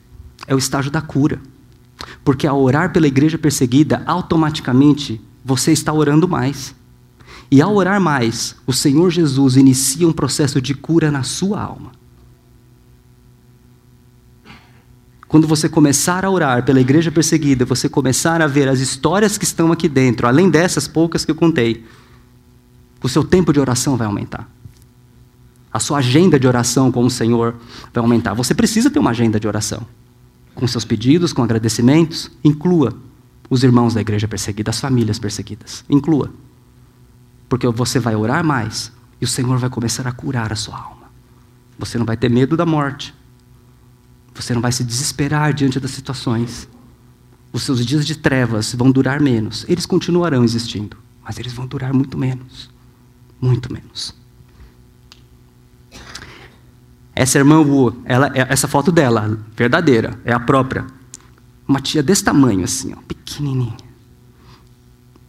é 0.47 0.55
o 0.55 0.59
estágio 0.59 0.91
da 0.91 1.03
cura. 1.03 1.39
Porque 2.25 2.47
ao 2.47 2.59
orar 2.59 2.91
pela 2.91 3.07
igreja 3.07 3.37
perseguida, 3.37 4.03
automaticamente 4.07 5.21
você 5.45 5.73
está 5.73 5.93
orando 5.93 6.27
mais. 6.27 6.75
E 7.53 7.61
ao 7.61 7.77
orar 7.77 8.01
mais, 8.01 8.57
o 8.67 8.73
Senhor 8.73 9.11
Jesus 9.11 9.59
inicia 9.59 10.09
um 10.09 10.13
processo 10.13 10.59
de 10.59 10.73
cura 10.73 11.11
na 11.11 11.23
sua 11.23 11.61
alma. 11.61 11.93
Quando 15.29 15.47
você 15.47 15.69
começar 15.69 16.25
a 16.25 16.31
orar 16.31 16.65
pela 16.65 16.81
igreja 16.81 17.13
perseguida, 17.13 17.67
você 17.67 17.91
começar 17.91 18.41
a 18.41 18.47
ver 18.47 18.71
as 18.71 18.81
histórias 18.81 19.37
que 19.37 19.45
estão 19.45 19.71
aqui 19.71 19.87
dentro, 19.87 20.27
além 20.27 20.49
dessas 20.49 20.89
poucas 20.89 21.27
que 21.27 21.31
eu 21.31 21.35
contei, 21.35 21.85
o 23.03 23.09
seu 23.09 23.23
tempo 23.23 23.53
de 23.53 23.61
oração 23.61 23.99
vai 23.99 24.07
aumentar. 24.07 24.49
A 25.71 25.79
sua 25.79 25.99
agenda 25.99 26.41
de 26.41 26.47
oração 26.47 26.91
com 26.91 27.05
o 27.05 27.11
Senhor 27.11 27.57
vai 27.93 28.03
aumentar. 28.03 28.33
Você 28.33 28.55
precisa 28.55 28.91
ter 28.91 28.99
uma 28.99 29.11
agenda 29.11 29.39
de 29.39 29.47
oração. 29.47 29.87
Com 30.55 30.67
seus 30.67 30.87
pedidos, 30.87 31.35
com 31.35 31.43
agradecimentos, 31.43 32.31
inclua 32.43 32.97
os 33.51 33.63
irmãos 33.63 33.93
da 33.93 34.01
igreja 34.01 34.27
perseguida, 34.27 34.71
as 34.71 34.81
famílias 34.81 35.19
perseguidas. 35.19 35.85
Inclua. 35.91 36.31
Porque 37.53 37.69
você 37.69 37.99
vai 37.99 38.17
orar 38.17 38.43
mais 38.43 38.91
e 39.21 39.27
o 39.27 39.29
Senhor 39.29 39.59
vai 39.59 39.69
começar 39.69 40.09
a 40.09 40.13
curar 40.13 40.51
a 40.51 40.57
sua 40.57 40.75
alma. 40.75 41.13
Você 41.79 41.99
não 41.99 42.07
vai 42.07 42.17
ter 42.17 42.31
medo 42.31 42.57
da 42.57 42.65
morte. 42.65 43.15
Você 44.35 44.55
não 44.55 44.63
vai 44.63 44.73
se 44.73 44.83
desesperar 44.83 45.53
diante 45.53 45.79
das 45.79 45.91
situações. 45.91 46.67
Os 47.53 47.63
seus 47.65 47.85
dias 47.85 48.07
de 48.07 48.17
trevas 48.17 48.75
vão 48.75 48.91
durar 48.91 49.21
menos. 49.21 49.67
Eles 49.69 49.85
continuarão 49.85 50.43
existindo, 50.43 50.97
mas 51.23 51.39
eles 51.39 51.53
vão 51.53 51.67
durar 51.67 51.93
muito 51.93 52.17
menos. 52.17 52.71
Muito 53.39 53.71
menos. 53.71 54.15
Essa 57.15 57.37
irmã 57.37 57.61
Wu, 57.61 57.95
ela, 58.07 58.29
é, 58.35 58.47
essa 58.49 58.67
foto 58.67 58.91
dela, 58.91 59.39
verdadeira, 59.55 60.19
é 60.25 60.33
a 60.33 60.41
própria. 60.41 60.87
Uma 61.69 61.83
tia 61.83 62.03
desse 62.03 62.25
tamanho, 62.25 62.65
assim, 62.65 62.95
ó, 62.95 63.03
pequenininha. 63.07 63.77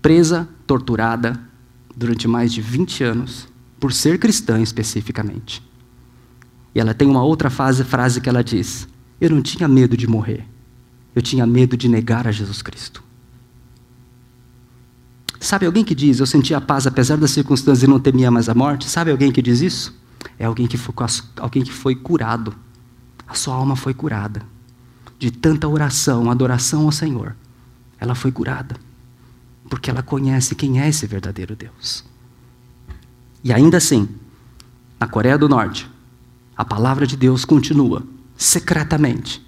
Presa, 0.02 0.48
torturada, 0.66 1.52
durante 1.96 2.28
mais 2.28 2.52
de 2.52 2.62
20 2.62 3.04
anos 3.04 3.48
por 3.80 3.92
ser 3.92 4.18
cristã 4.18 4.62
especificamente. 4.62 5.62
E 6.74 6.80
ela 6.80 6.94
tem 6.94 7.08
uma 7.08 7.24
outra 7.24 7.50
fase, 7.50 7.84
frase 7.84 8.22
que 8.22 8.30
ela 8.30 8.44
diz: 8.44 8.88
Eu 9.20 9.30
não 9.30 9.42
tinha 9.42 9.68
medo 9.68 9.96
de 9.96 10.08
morrer, 10.08 10.46
eu 11.16 11.22
tinha 11.22 11.46
medo 11.46 11.78
de 11.78 11.88
negar 11.88 12.28
a 12.28 12.32
Jesus 12.32 12.62
Cristo. 12.62 13.04
Sabe 15.40 15.66
alguém 15.66 15.84
que 15.84 15.94
diz: 15.94 16.20
Eu 16.20 16.26
senti 16.26 16.54
a 16.54 16.62
paz 16.62 16.88
apesar 16.88 17.18
das 17.18 17.32
circunstâncias 17.32 17.84
e 17.84 17.88
não 17.88 18.00
temia 18.00 18.32
mais 18.32 18.48
a 18.48 18.56
morte? 18.56 18.90
Sabe 18.90 19.12
alguém 19.12 19.32
que 19.32 19.42
diz 19.42 19.60
isso? 19.60 19.94
É 20.40 20.46
alguém 20.46 20.66
que 20.66 20.78
foi, 20.78 20.94
alguém 21.38 21.64
que 21.64 21.72
foi 21.72 21.96
curado. 21.96 22.56
A 23.28 23.34
sua 23.34 23.56
alma 23.56 23.76
foi 23.76 23.94
curada. 23.94 24.42
De 25.20 25.32
tanta 25.32 25.68
oração, 25.68 26.32
adoração 26.32 26.86
ao 26.86 26.92
Senhor, 26.92 27.36
ela 28.00 28.16
foi 28.16 28.32
curada. 28.32 28.76
Porque 29.74 29.90
ela 29.90 30.04
conhece 30.04 30.54
quem 30.54 30.80
é 30.80 30.88
esse 30.88 31.08
verdadeiro 31.08 31.56
Deus. 31.56 32.06
E 33.44 33.52
ainda 33.52 33.78
assim, 33.78 34.08
na 35.00 35.08
Coreia 35.08 35.36
do 35.36 35.50
Norte, 35.50 35.90
a 36.56 36.64
palavra 36.64 37.08
de 37.08 37.18
Deus 37.18 37.44
continua, 37.44 38.04
secretamente. 38.38 39.44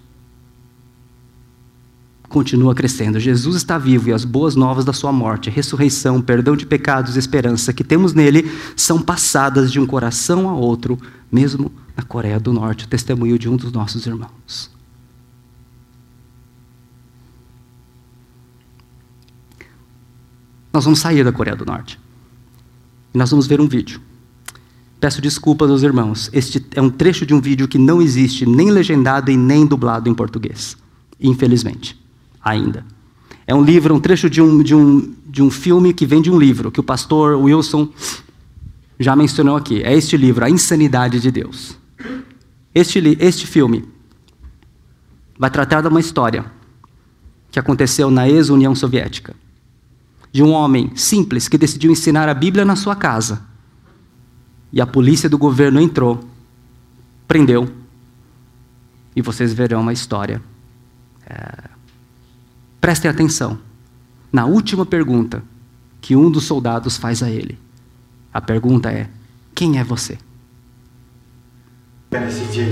Continua 2.27 2.73
crescendo. 2.73 3.19
Jesus 3.19 3.55
está 3.55 3.77
vivo 3.77 4.09
e 4.09 4.13
as 4.13 4.25
boas 4.25 4.55
novas 4.55 4.83
da 4.83 4.93
sua 4.93 5.11
morte, 5.11 5.51
ressurreição, 5.51 6.19
perdão 6.19 6.57
de 6.57 6.65
pecados, 6.65 7.15
esperança 7.15 7.71
que 7.71 7.83
temos 7.83 8.15
nele 8.15 8.51
são 8.75 8.99
passadas 8.99 9.71
de 9.71 9.79
um 9.79 9.85
coração 9.85 10.49
a 10.49 10.55
outro, 10.55 10.99
mesmo 11.31 11.71
na 11.95 12.01
Coreia 12.01 12.39
do 12.39 12.51
Norte, 12.51 12.85
o 12.85 12.87
testemunho 12.87 13.37
de 13.37 13.47
um 13.47 13.55
dos 13.55 13.71
nossos 13.71 14.07
irmãos. 14.07 14.74
Nós 20.75 20.83
vamos 20.83 20.99
sair 20.99 21.23
da 21.23 21.31
Coreia 21.31 21.55
do 21.55 21.65
Norte. 21.65 21.97
E 23.13 23.17
nós 23.17 23.31
vamos 23.31 23.47
ver 23.47 23.61
um 23.61 23.67
vídeo. 23.67 24.01
Peço 24.99 25.21
desculpas 25.21 25.71
aos 25.71 25.83
irmãos. 25.83 26.29
Este 26.33 26.65
é 26.75 26.81
um 26.81 26.89
trecho 26.89 27.25
de 27.25 27.33
um 27.33 27.39
vídeo 27.39 27.65
que 27.65 27.77
não 27.77 28.01
existe 28.01 28.45
nem 28.45 28.69
legendado 28.69 29.31
e 29.31 29.37
nem 29.37 29.65
dublado 29.65 30.09
em 30.09 30.13
português. 30.13 30.75
Infelizmente. 31.17 31.97
Ainda. 32.43 32.85
É 33.47 33.55
um 33.55 33.63
livro, 33.63 33.95
um 33.95 34.01
trecho 34.01 34.29
de 34.29 34.41
um, 34.41 34.61
de 34.61 34.75
um, 34.75 35.15
de 35.25 35.41
um 35.41 35.49
filme 35.49 35.93
que 35.93 36.05
vem 36.05 36.21
de 36.21 36.29
um 36.29 36.37
livro, 36.37 36.69
que 36.69 36.81
o 36.81 36.83
pastor 36.83 37.37
Wilson 37.37 37.87
já 38.99 39.15
mencionou 39.15 39.55
aqui. 39.55 39.81
É 39.81 39.93
este 39.93 40.17
livro, 40.17 40.43
A 40.43 40.49
Insanidade 40.49 41.21
de 41.21 41.31
Deus. 41.31 41.77
Este, 42.73 42.99
este 43.21 43.47
filme 43.47 43.85
vai 45.39 45.49
tratar 45.49 45.79
de 45.79 45.87
uma 45.87 46.01
história 46.01 46.43
que 47.49 47.59
aconteceu 47.59 48.11
na 48.11 48.27
ex-União 48.27 48.75
Soviética 48.75 49.44
de 50.35 50.43
um 50.43 50.51
homem 50.51 50.91
simples 50.97 51.47
que 51.47 51.57
decidiu 51.57 51.89
ensinar 51.89 52.27
a 52.27 52.33
Bíblia 52.33 52.65
na 52.65 52.75
sua 52.75 52.93
casa. 52.93 53.43
E 54.69 54.81
a 54.81 54.85
polícia 54.85 55.29
do 55.29 55.37
governo 55.37 55.79
entrou, 55.79 56.25
prendeu, 57.25 57.71
e 59.15 59.21
vocês 59.21 59.53
verão 59.53 59.79
uma 59.79 59.93
história. 59.93 60.41
É... 61.25 61.69
Prestem 62.81 63.09
atenção 63.09 63.57
na 64.29 64.45
última 64.45 64.85
pergunta 64.85 65.41
que 66.01 66.17
um 66.17 66.29
dos 66.29 66.43
soldados 66.43 66.97
faz 66.97 67.23
a 67.23 67.29
ele. 67.29 67.57
A 68.33 68.41
pergunta 68.41 68.91
é: 68.91 69.09
Quem 69.55 69.79
é 69.79 69.85
você? 69.85 70.17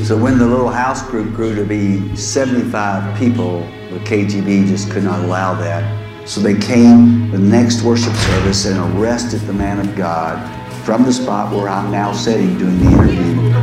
So 0.05 0.17
when 0.17 0.37
the 0.37 0.45
little 0.45 0.69
house 0.69 1.01
group 1.09 1.33
grew 1.33 1.55
to 1.55 1.63
be 1.63 2.13
75 2.17 3.17
people, 3.17 3.65
the 3.89 3.99
KGB 4.03 4.67
just 4.67 4.91
could 4.91 5.05
not 5.05 5.23
allow 5.23 5.55
that. 5.55 6.02
So 6.25 6.39
they 6.39 6.57
came 6.57 7.29
the 7.31 7.37
next 7.37 7.83
worship 7.83 8.13
service 8.13 8.65
and 8.65 8.79
arrested 8.97 9.41
the 9.41 9.51
man 9.51 9.79
of 9.79 9.93
God 9.93 10.39
from 10.85 11.03
the 11.03 11.11
spot 11.11 11.53
where 11.53 11.67
I'm 11.67 11.91
now 11.91 12.13
sitting 12.13 12.57
doing 12.57 12.79
the 12.79 12.85
interview. 12.85 13.53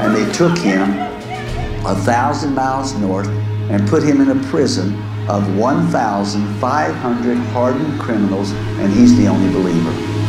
And 0.00 0.14
they 0.16 0.32
took 0.32 0.58
him 0.58 0.82
a 1.86 1.94
thousand 2.04 2.54
miles 2.54 2.94
north 2.94 3.28
and 3.70 3.88
put 3.88 4.02
him 4.02 4.20
in 4.20 4.30
a 4.30 4.48
prison 4.48 5.00
of 5.28 5.56
1,500 5.56 7.36
hardened 7.36 8.00
criminals, 8.00 8.50
and 8.52 8.92
he's 8.92 9.16
the 9.16 9.28
only 9.28 9.52
believer. 9.52 10.25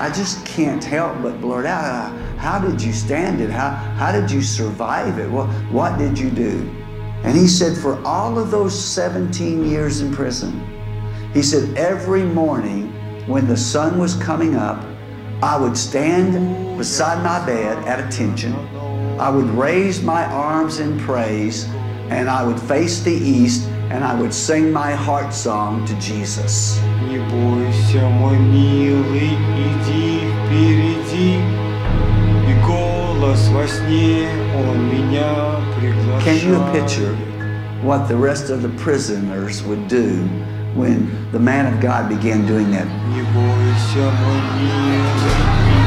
I 0.00 0.10
just 0.10 0.46
can't 0.46 0.82
help 0.82 1.20
but 1.20 1.42
blurt 1.42 1.66
out, 1.66 2.16
how 2.38 2.58
did 2.58 2.80
you 2.80 2.90
stand 2.90 3.42
it? 3.42 3.50
How 3.50 3.70
how 3.70 4.10
did 4.12 4.30
you 4.30 4.40
survive 4.40 5.18
it? 5.18 5.30
What 5.30 5.46
what 5.70 5.98
did 5.98 6.18
you 6.18 6.30
do? 6.30 6.68
And 7.22 7.36
he 7.36 7.46
said, 7.46 7.76
for 7.76 8.02
all 8.02 8.38
of 8.38 8.50
those 8.50 8.72
17 8.72 9.66
years 9.66 10.00
in 10.00 10.10
prison, 10.10 10.58
he 11.34 11.42
said, 11.42 11.76
every 11.76 12.22
morning 12.22 12.88
when 13.26 13.46
the 13.46 13.58
sun 13.58 13.98
was 13.98 14.14
coming 14.14 14.56
up, 14.56 14.82
I 15.42 15.58
would 15.60 15.76
stand 15.76 16.78
beside 16.78 17.22
my 17.22 17.44
bed 17.44 17.86
at 17.86 18.00
attention. 18.00 18.54
I 19.20 19.28
would 19.28 19.50
raise 19.50 20.00
my 20.00 20.24
arms 20.24 20.78
in 20.78 20.98
praise 20.98 21.66
and 22.08 22.30
I 22.30 22.42
would 22.42 22.58
face 22.58 23.00
the 23.02 23.12
east 23.12 23.68
and 23.89 24.03
I 24.03 24.13
would 24.19 24.33
sing 24.33 24.71
my 24.71 24.91
heart 24.91 25.33
song 25.33 25.85
to 25.85 25.93
Jesus. 25.99 26.79
Не 27.09 27.19
бойся, 27.19 28.07
мой 28.09 28.37
милый, 28.37 29.37
иди 29.57 30.31
впереди, 30.45 31.39
и 32.47 32.65
голос 32.65 33.47
во 33.49 33.67
сне 33.67 34.29
он 34.55 34.89
меня 34.89 35.59
приглашает. 35.79 36.23
Can 36.23 36.37
you 36.47 36.59
picture 36.71 37.15
what 37.83 38.07
the 38.07 38.17
rest 38.17 38.49
of 38.49 38.61
the 38.61 38.69
prisoners 38.77 39.63
would 39.63 39.87
do 39.87 40.23
when 40.75 41.09
the 41.31 41.39
man 41.39 41.71
of 41.71 41.79
God 41.79 42.09
began 42.09 42.45
doing 42.45 42.71
that? 42.71 42.87
Не 43.13 43.21
бойся, 43.33 44.11
мой 44.21 44.41
милый, 44.59 45.78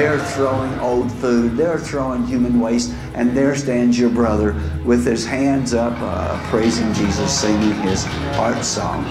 They're 0.00 0.18
throwing 0.18 0.72
old 0.78 1.12
food, 1.12 1.58
they're 1.58 1.78
throwing 1.78 2.24
human 2.24 2.58
waste, 2.58 2.94
and 3.12 3.36
there 3.36 3.54
stands 3.54 3.98
your 3.98 4.08
brother 4.08 4.54
with 4.82 5.04
his 5.04 5.26
hands 5.26 5.74
up, 5.74 5.92
uh, 5.98 6.42
praising 6.48 6.90
Jesus, 6.94 7.38
singing 7.38 7.74
his 7.82 8.04
heart 8.34 8.64
song. 8.64 9.04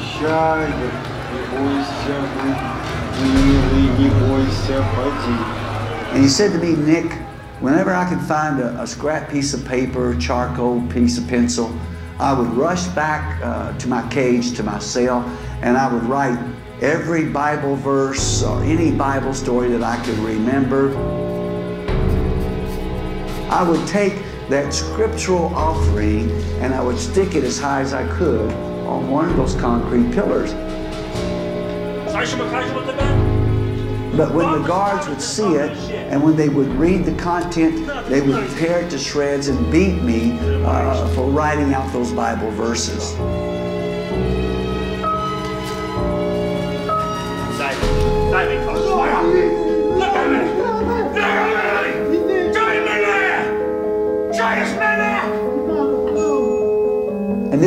And 6.12 6.24
he 6.24 6.28
said 6.28 6.54
to 6.54 6.58
me, 6.58 6.76
Nick, 6.76 7.14
whenever 7.60 7.94
I 7.94 8.10
could 8.10 8.22
find 8.22 8.60
a, 8.60 8.82
a 8.82 8.88
scrap 8.88 9.30
piece 9.30 9.54
of 9.54 9.64
paper, 9.66 10.16
charcoal, 10.16 10.82
piece 10.88 11.20
of 11.20 11.28
pencil, 11.28 11.72
I 12.20 12.34
would 12.34 12.50
rush 12.50 12.88
back 12.88 13.40
uh, 13.44 13.78
to 13.78 13.88
my 13.88 14.10
cage, 14.10 14.56
to 14.58 14.64
my 14.64 14.80
cell, 14.80 15.20
and 15.62 15.78
I 15.78 15.94
would 15.94 16.04
write 16.06 16.49
every 16.82 17.26
Bible 17.26 17.76
verse 17.76 18.44
or 18.44 18.64
any 18.64 18.92
Bible 18.92 19.34
story 19.34 19.70
that 19.70 19.84
I 19.84 20.04
could 20.04 20.18
remember. 20.20 20.96
I 23.52 23.68
would 23.70 23.86
take 23.88 24.14
that 24.50 24.74
scriptural 24.74 25.54
offering 25.56 26.32
and 26.62 26.74
I 26.74 26.82
would 26.82 26.98
stick 26.98 27.36
it 27.36 27.44
as 27.44 27.60
high 27.60 27.82
as 27.82 27.94
I 27.94 28.08
could 28.18 28.52
on 28.88 29.10
one 29.10 29.30
of 29.30 29.36
those 29.36 29.56
concrete 29.56 30.12
pillars. 30.14 30.54
But 34.16 34.34
when 34.34 34.52
the 34.52 34.68
guards 34.68 35.08
would 35.08 35.22
see 35.22 35.56
it 35.56 35.72
and 36.12 36.24
when 36.24 36.36
they 36.36 36.50
would 36.50 36.68
read 36.74 37.06
the 37.06 37.16
content, 37.16 37.88
they 38.08 38.22
would 38.22 38.50
tear 38.58 38.82
it 38.82 38.90
to 38.92 38.98
shreds 38.98 39.48
and 39.48 39.72
beat 39.72 40.02
me 40.02 40.38
uh, 40.66 41.08
for 41.10 41.30
writing 41.30 41.74
out 41.74 41.92
those 41.94 42.12
Bible 42.12 42.52
verses. 42.52 43.16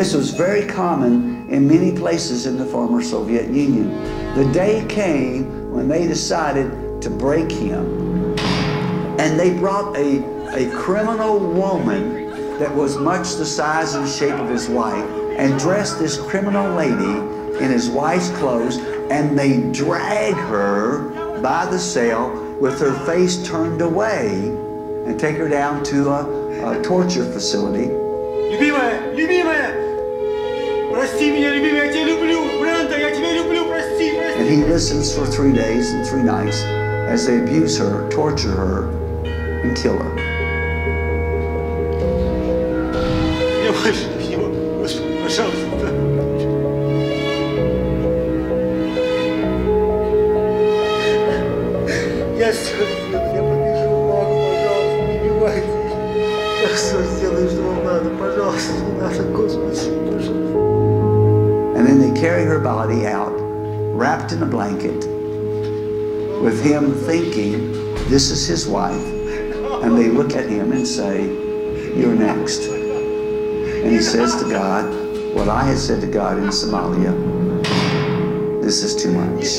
This 0.02 0.14
was 0.14 0.30
very 0.32 0.66
common 0.66 1.49
in 1.49 1.68
many 1.68 1.92
places 1.97 2.47
in 2.47 2.59
the 2.59 2.66
former 2.66 3.00
Soviet 3.00 3.49
Union. 3.50 3.88
The 4.35 4.50
day 4.52 4.85
came 4.88 5.71
when 5.71 5.87
they 5.87 6.09
decided 6.09 7.00
to 7.02 7.09
break 7.09 7.52
him. 7.52 8.37
And 9.21 9.38
they 9.38 9.56
brought 9.56 9.97
a 9.97 10.18
a 10.54 10.68
criminal 10.73 11.38
woman 11.38 12.59
that 12.59 12.75
was 12.75 12.99
much 12.99 13.35
the 13.37 13.47
size 13.47 13.94
and 13.94 14.09
shape 14.09 14.35
of 14.35 14.49
his 14.49 14.68
wife 14.68 15.09
and 15.38 15.56
dressed 15.56 16.00
this 16.00 16.21
criminal 16.21 16.75
lady 16.75 17.64
in 17.64 17.71
his 17.71 17.88
wife's 17.88 18.30
clothes 18.30 18.78
and 19.09 19.38
they 19.38 19.71
drag 19.71 20.35
her 20.35 21.38
by 21.40 21.64
the 21.66 21.78
cell 21.78 22.28
with 22.61 22.80
her 22.80 22.92
face 23.06 23.47
turned 23.47 23.80
away 23.80 24.49
and 25.06 25.21
take 25.21 25.37
her 25.37 25.49
down 25.49 25.85
to 25.85 26.11
a, 26.11 26.73
a 26.73 26.82
torture 26.82 27.25
facility. 27.25 28.01
he 34.52 34.62
listens 34.64 35.14
for 35.14 35.25
three 35.25 35.52
days 35.52 35.92
and 35.92 36.06
three 36.06 36.23
nights 36.23 36.61
as 36.62 37.26
they 37.26 37.38
abuse 37.38 37.78
her, 37.78 38.06
torture 38.11 38.50
her, 38.50 38.90
and 39.62 39.75
kill 39.75 39.97
her. 39.97 40.18
And 61.75 61.87
then 61.87 61.99
they 62.00 62.21
carry 62.21 62.44
her 62.44 62.61
body 62.61 63.06
out 63.06 63.22
in 64.33 64.43
a 64.43 64.47
blanket, 64.47 65.07
with 66.43 66.65
him 66.65 66.95
thinking 66.95 67.73
this 68.09 68.31
is 68.31 68.47
his 68.47 68.67
wife. 68.67 69.07
And 69.83 69.97
they 69.97 70.09
look 70.09 70.35
at 70.35 70.49
him 70.49 70.73
and 70.73 70.87
say, 70.87 71.25
You're 71.25 72.15
next. 72.15 72.62
And 72.62 73.91
he 73.91 74.01
says 74.01 74.37
to 74.43 74.49
God, 74.49 74.85
What 75.35 75.49
I 75.49 75.65
had 75.65 75.79
said 75.79 76.01
to 76.01 76.07
God 76.07 76.39
in 76.39 76.49
Somalia, 76.49 77.12
this 78.62 78.83
is 78.83 78.95
too 78.95 79.12
much. 79.12 79.59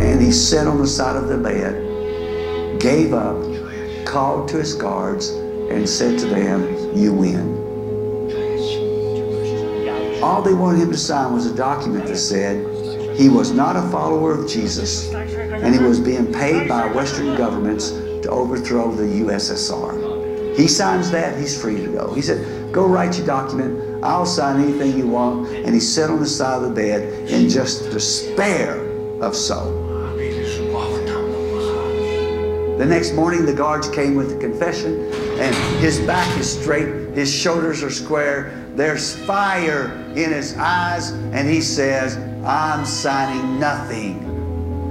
And 0.00 0.20
he 0.20 0.32
sat 0.32 0.66
on 0.66 0.78
the 0.78 0.86
side 0.86 1.16
of 1.16 1.28
the 1.28 1.38
bed, 1.38 2.80
gave 2.80 3.12
up, 3.12 3.36
called 4.04 4.48
to 4.48 4.58
his 4.58 4.74
guards, 4.74 5.28
and 5.28 5.88
said 5.88 6.18
to 6.20 6.26
them, 6.26 6.96
You 6.96 7.12
win. 7.12 7.51
All 10.22 10.40
they 10.40 10.54
wanted 10.54 10.80
him 10.80 10.92
to 10.92 10.98
sign 10.98 11.32
was 11.32 11.46
a 11.46 11.54
document 11.54 12.06
that 12.06 12.16
said 12.16 13.16
he 13.16 13.28
was 13.28 13.50
not 13.50 13.74
a 13.74 13.82
follower 13.90 14.32
of 14.32 14.48
Jesus 14.48 15.12
and 15.12 15.74
he 15.74 15.80
was 15.82 15.98
being 15.98 16.32
paid 16.32 16.68
by 16.68 16.86
Western 16.86 17.36
governments 17.36 17.90
to 17.90 18.30
overthrow 18.30 18.92
the 18.92 19.02
USSR. 19.02 20.56
He 20.56 20.68
signs 20.68 21.10
that, 21.10 21.36
he's 21.38 21.60
free 21.60 21.76
to 21.84 21.88
go. 21.90 22.14
He 22.14 22.22
said, 22.22 22.72
Go 22.72 22.86
write 22.86 23.16
your 23.16 23.26
document, 23.26 24.04
I'll 24.04 24.24
sign 24.24 24.62
anything 24.62 24.96
you 24.96 25.08
want. 25.08 25.48
And 25.48 25.74
he 25.74 25.80
sat 25.80 26.08
on 26.08 26.20
the 26.20 26.26
side 26.26 26.62
of 26.62 26.68
the 26.68 26.74
bed 26.74 27.28
in 27.28 27.48
just 27.48 27.90
despair 27.90 28.78
of 29.20 29.34
soul. 29.34 29.82
The 32.78 32.86
next 32.86 33.12
morning, 33.12 33.44
the 33.44 33.54
guards 33.54 33.88
came 33.88 34.14
with 34.14 34.30
the 34.30 34.38
confession, 34.38 35.12
and 35.38 35.54
his 35.80 36.00
back 36.00 36.38
is 36.38 36.60
straight, 36.60 37.14
his 37.14 37.32
shoulders 37.32 37.82
are 37.82 37.90
square, 37.90 38.61
there's 38.74 39.16
fire 39.24 39.92
in 40.16 40.32
his 40.32 40.56
eyes, 40.56 41.10
and 41.10 41.48
he 41.48 41.60
says, 41.60 42.16
I'm 42.44 42.84
signing 42.84 43.60
nothing. 43.60 44.18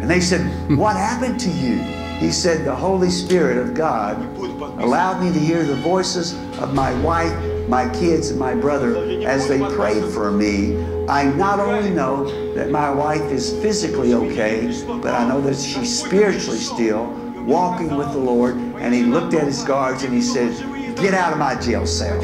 And 0.01 0.09
they 0.09 0.19
said, 0.19 0.41
What 0.77 0.95
happened 0.95 1.39
to 1.41 1.49
you? 1.49 1.77
He 2.19 2.31
said, 2.31 2.65
The 2.65 2.75
Holy 2.75 3.09
Spirit 3.09 3.57
of 3.57 3.73
God 3.73 4.17
allowed 4.79 5.23
me 5.23 5.33
to 5.33 5.39
hear 5.39 5.63
the 5.63 5.75
voices 5.75 6.33
of 6.59 6.73
my 6.73 6.93
wife, 7.01 7.33
my 7.67 7.89
kids, 7.89 8.29
and 8.29 8.39
my 8.39 8.53
brother 8.53 8.95
as 9.25 9.47
they 9.47 9.59
prayed 9.75 10.03
for 10.13 10.31
me. 10.31 10.79
I 11.07 11.23
not 11.23 11.59
only 11.59 11.89
know 11.89 12.53
that 12.53 12.69
my 12.69 12.91
wife 12.91 13.31
is 13.31 13.51
physically 13.61 14.13
okay, 14.13 14.67
but 14.85 15.13
I 15.13 15.27
know 15.27 15.41
that 15.41 15.55
she's 15.55 16.03
spiritually 16.03 16.59
still 16.59 17.05
walking 17.45 17.95
with 17.95 18.11
the 18.11 18.19
Lord. 18.19 18.55
And 18.55 18.93
he 18.93 19.03
looked 19.03 19.33
at 19.33 19.45
his 19.45 19.63
guards 19.63 20.03
and 20.03 20.13
he 20.13 20.21
said, 20.21 20.55
Get 20.95 21.15
out 21.15 21.33
of 21.33 21.39
my 21.39 21.55
jail 21.55 21.87
cell. 21.87 22.19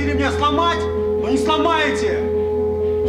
Хотели 1.27 1.27
меня 1.27 1.27
сломать, 1.27 1.27
но 1.27 1.29
не 1.29 1.37
сломаете. 1.39 2.21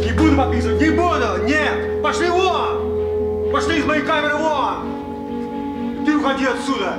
Не 0.04 0.12
буду 0.12 0.36
подписывать, 0.36 0.80
не 0.80 0.90
буду, 0.90 1.44
нет. 1.44 2.02
Пошли 2.02 2.28
вон. 2.28 3.52
Пошли 3.52 3.78
из 3.78 3.84
моей 3.84 4.02
камеры 4.02 4.36
вон. 4.36 6.04
Ты 6.04 6.16
уходи 6.16 6.44
отсюда. 6.46 6.94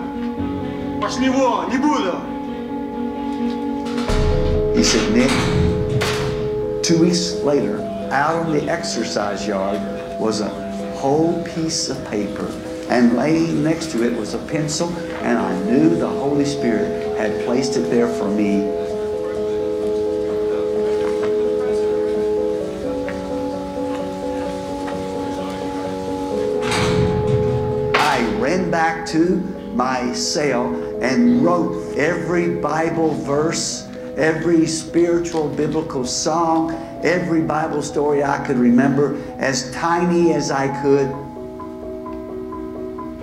Пошли 1.01 1.29
вон, 1.29 1.69
не 1.69 1.77
буду. 1.77 2.15
He 4.75 4.83
said, 4.83 5.13
Nick, 5.13 5.31
two 6.83 6.99
weeks 6.99 7.41
later, 7.43 7.79
out 8.11 8.45
on 8.45 8.51
the 8.51 8.67
exercise 8.69 9.47
yard 9.47 9.79
was 10.19 10.41
a 10.41 10.49
whole 10.95 11.41
piece 11.43 11.89
of 11.89 11.97
paper. 12.09 12.47
And 12.89 13.15
laying 13.15 13.63
next 13.63 13.91
to 13.91 14.03
it 14.03 14.17
was 14.17 14.33
a 14.33 14.37
pencil, 14.37 14.89
and 15.23 15.39
I 15.39 15.57
knew 15.63 15.95
the 15.95 16.07
Holy 16.07 16.45
Spirit 16.45 17.17
had 17.17 17.45
placed 17.45 17.77
it 17.77 17.89
there 17.89 18.07
for 18.07 18.27
me. 18.27 18.69
to 29.10 29.36
my 29.74 30.12
cell 30.12 30.74
and 31.02 31.44
wrote 31.44 31.96
every 31.96 32.56
Bible 32.56 33.14
verse, 33.14 33.88
every 34.16 34.66
spiritual 34.66 35.48
biblical 35.48 36.04
song, 36.04 36.72
every 37.02 37.40
Bible 37.40 37.82
story 37.82 38.22
I 38.22 38.44
could 38.46 38.56
remember, 38.56 39.20
as 39.38 39.72
tiny 39.72 40.32
as 40.34 40.50
I 40.50 40.68
could. 40.82 41.08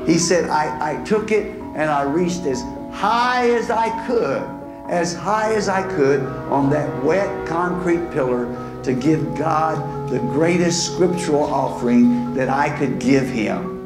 He 0.08 0.18
said, 0.18 0.50
I, 0.50 0.94
I 0.94 1.04
took 1.04 1.32
it 1.32 1.48
and 1.76 1.92
I 1.92 2.04
reached 2.04 2.46
as 2.46 2.62
high 2.92 3.50
as 3.52 3.70
I 3.70 4.08
could, 4.08 4.42
as 4.90 5.14
high 5.14 5.54
as 5.54 5.70
I 5.70 5.84
could 5.96 6.22
on 6.50 6.70
that 6.72 7.04
wet 7.04 7.48
concrete 7.48 8.12
pillar 8.12 8.46
to 8.84 8.94
give 8.94 9.36
God 9.36 10.10
the 10.10 10.20
greatest 10.20 10.94
scriptural 10.94 11.44
offering 11.44 12.34
that 12.34 12.50
I 12.50 12.76
could 12.78 13.00
give 13.00 13.28
Him. 13.28 13.77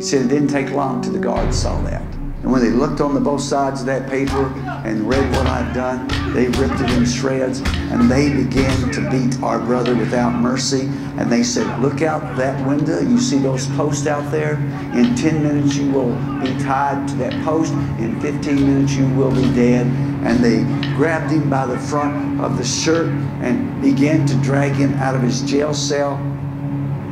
He 0.00 0.06
said 0.06 0.24
it 0.24 0.28
didn't 0.28 0.48
take 0.48 0.70
long 0.70 1.02
till 1.02 1.12
the 1.12 1.18
guards 1.18 1.60
saw 1.60 1.78
that. 1.82 2.00
And 2.00 2.50
when 2.50 2.62
they 2.62 2.70
looked 2.70 3.02
on 3.02 3.12
the 3.12 3.20
both 3.20 3.42
sides 3.42 3.80
of 3.80 3.86
that 3.88 4.08
paper 4.08 4.46
and 4.86 5.06
read 5.06 5.30
what 5.32 5.46
I'd 5.46 5.74
done, 5.74 6.08
they 6.32 6.46
ripped 6.58 6.80
it 6.80 6.90
in 6.92 7.04
shreds 7.04 7.60
and 7.60 8.10
they 8.10 8.32
began 8.32 8.90
to 8.92 9.10
beat 9.10 9.42
our 9.42 9.58
brother 9.58 9.94
without 9.94 10.32
mercy. 10.32 10.86
And 11.18 11.30
they 11.30 11.42
said, 11.42 11.82
Look 11.82 12.00
out 12.00 12.34
that 12.38 12.66
window. 12.66 12.98
You 12.98 13.20
see 13.20 13.40
those 13.40 13.66
posts 13.76 14.06
out 14.06 14.32
there? 14.32 14.54
In 14.94 15.14
10 15.16 15.42
minutes, 15.42 15.76
you 15.76 15.90
will 15.90 16.14
be 16.40 16.58
tied 16.64 17.06
to 17.08 17.14
that 17.16 17.34
post. 17.44 17.74
In 17.98 18.18
15 18.22 18.54
minutes, 18.54 18.94
you 18.94 19.06
will 19.10 19.34
be 19.34 19.54
dead. 19.54 19.84
And 20.24 20.42
they 20.42 20.62
grabbed 20.96 21.30
him 21.30 21.50
by 21.50 21.66
the 21.66 21.78
front 21.78 22.40
of 22.40 22.56
the 22.56 22.64
shirt 22.64 23.08
and 23.42 23.82
began 23.82 24.24
to 24.24 24.34
drag 24.36 24.72
him 24.72 24.94
out 24.94 25.14
of 25.14 25.20
his 25.20 25.42
jail 25.42 25.74
cell. 25.74 26.16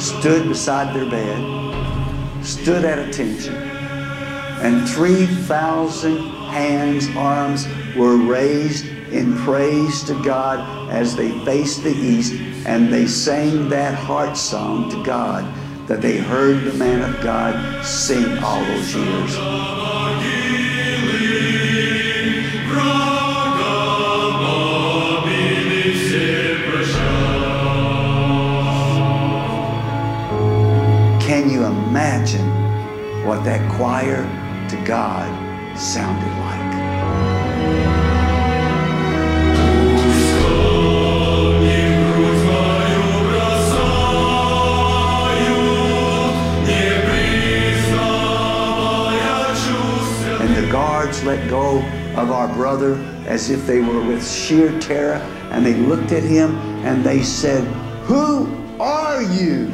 stood 0.03 0.47
beside 0.47 0.95
their 0.95 1.09
bed, 1.09 1.37
stood 2.43 2.83
at 2.83 2.99
attention, 2.99 3.55
and 3.55 4.89
3,000 4.89 6.17
hands, 6.17 7.07
arms 7.15 7.65
were 7.95 8.17
raised 8.17 8.85
in 9.11 9.37
praise 9.37 10.03
to 10.03 10.13
God 10.23 10.91
as 10.91 11.15
they 11.15 11.31
faced 11.45 11.83
the 11.83 11.95
east 11.95 12.33
and 12.65 12.91
they 12.91 13.05
sang 13.05 13.69
that 13.69 13.93
heart 13.93 14.35
song 14.35 14.89
to 14.89 15.03
God 15.03 15.45
that 15.87 16.01
they 16.01 16.17
heard 16.17 16.63
the 16.63 16.73
man 16.73 17.03
of 17.07 17.21
God 17.21 17.85
sing 17.85 18.39
all 18.39 18.65
those 18.65 18.95
years. 18.95 19.74
what 33.25 33.43
that 33.43 33.59
choir 33.71 34.21
to 34.69 34.75
God 34.85 35.27
sounded 35.75 36.29
like. 36.41 36.75
And 50.39 50.55
the 50.55 50.71
guards 50.71 51.23
let 51.23 51.49
go 51.49 51.79
of 52.15 52.29
our 52.29 52.47
brother 52.53 52.93
as 53.25 53.49
if 53.49 53.65
they 53.65 53.81
were 53.81 54.05
with 54.05 54.23
sheer 54.23 54.79
terror, 54.79 55.15
and 55.49 55.65
they 55.65 55.73
looked 55.73 56.11
at 56.11 56.21
him 56.21 56.55
and 56.85 57.03
they 57.03 57.23
said, 57.23 57.63
Who 58.03 58.55
are 58.79 59.23
you? 59.23 59.65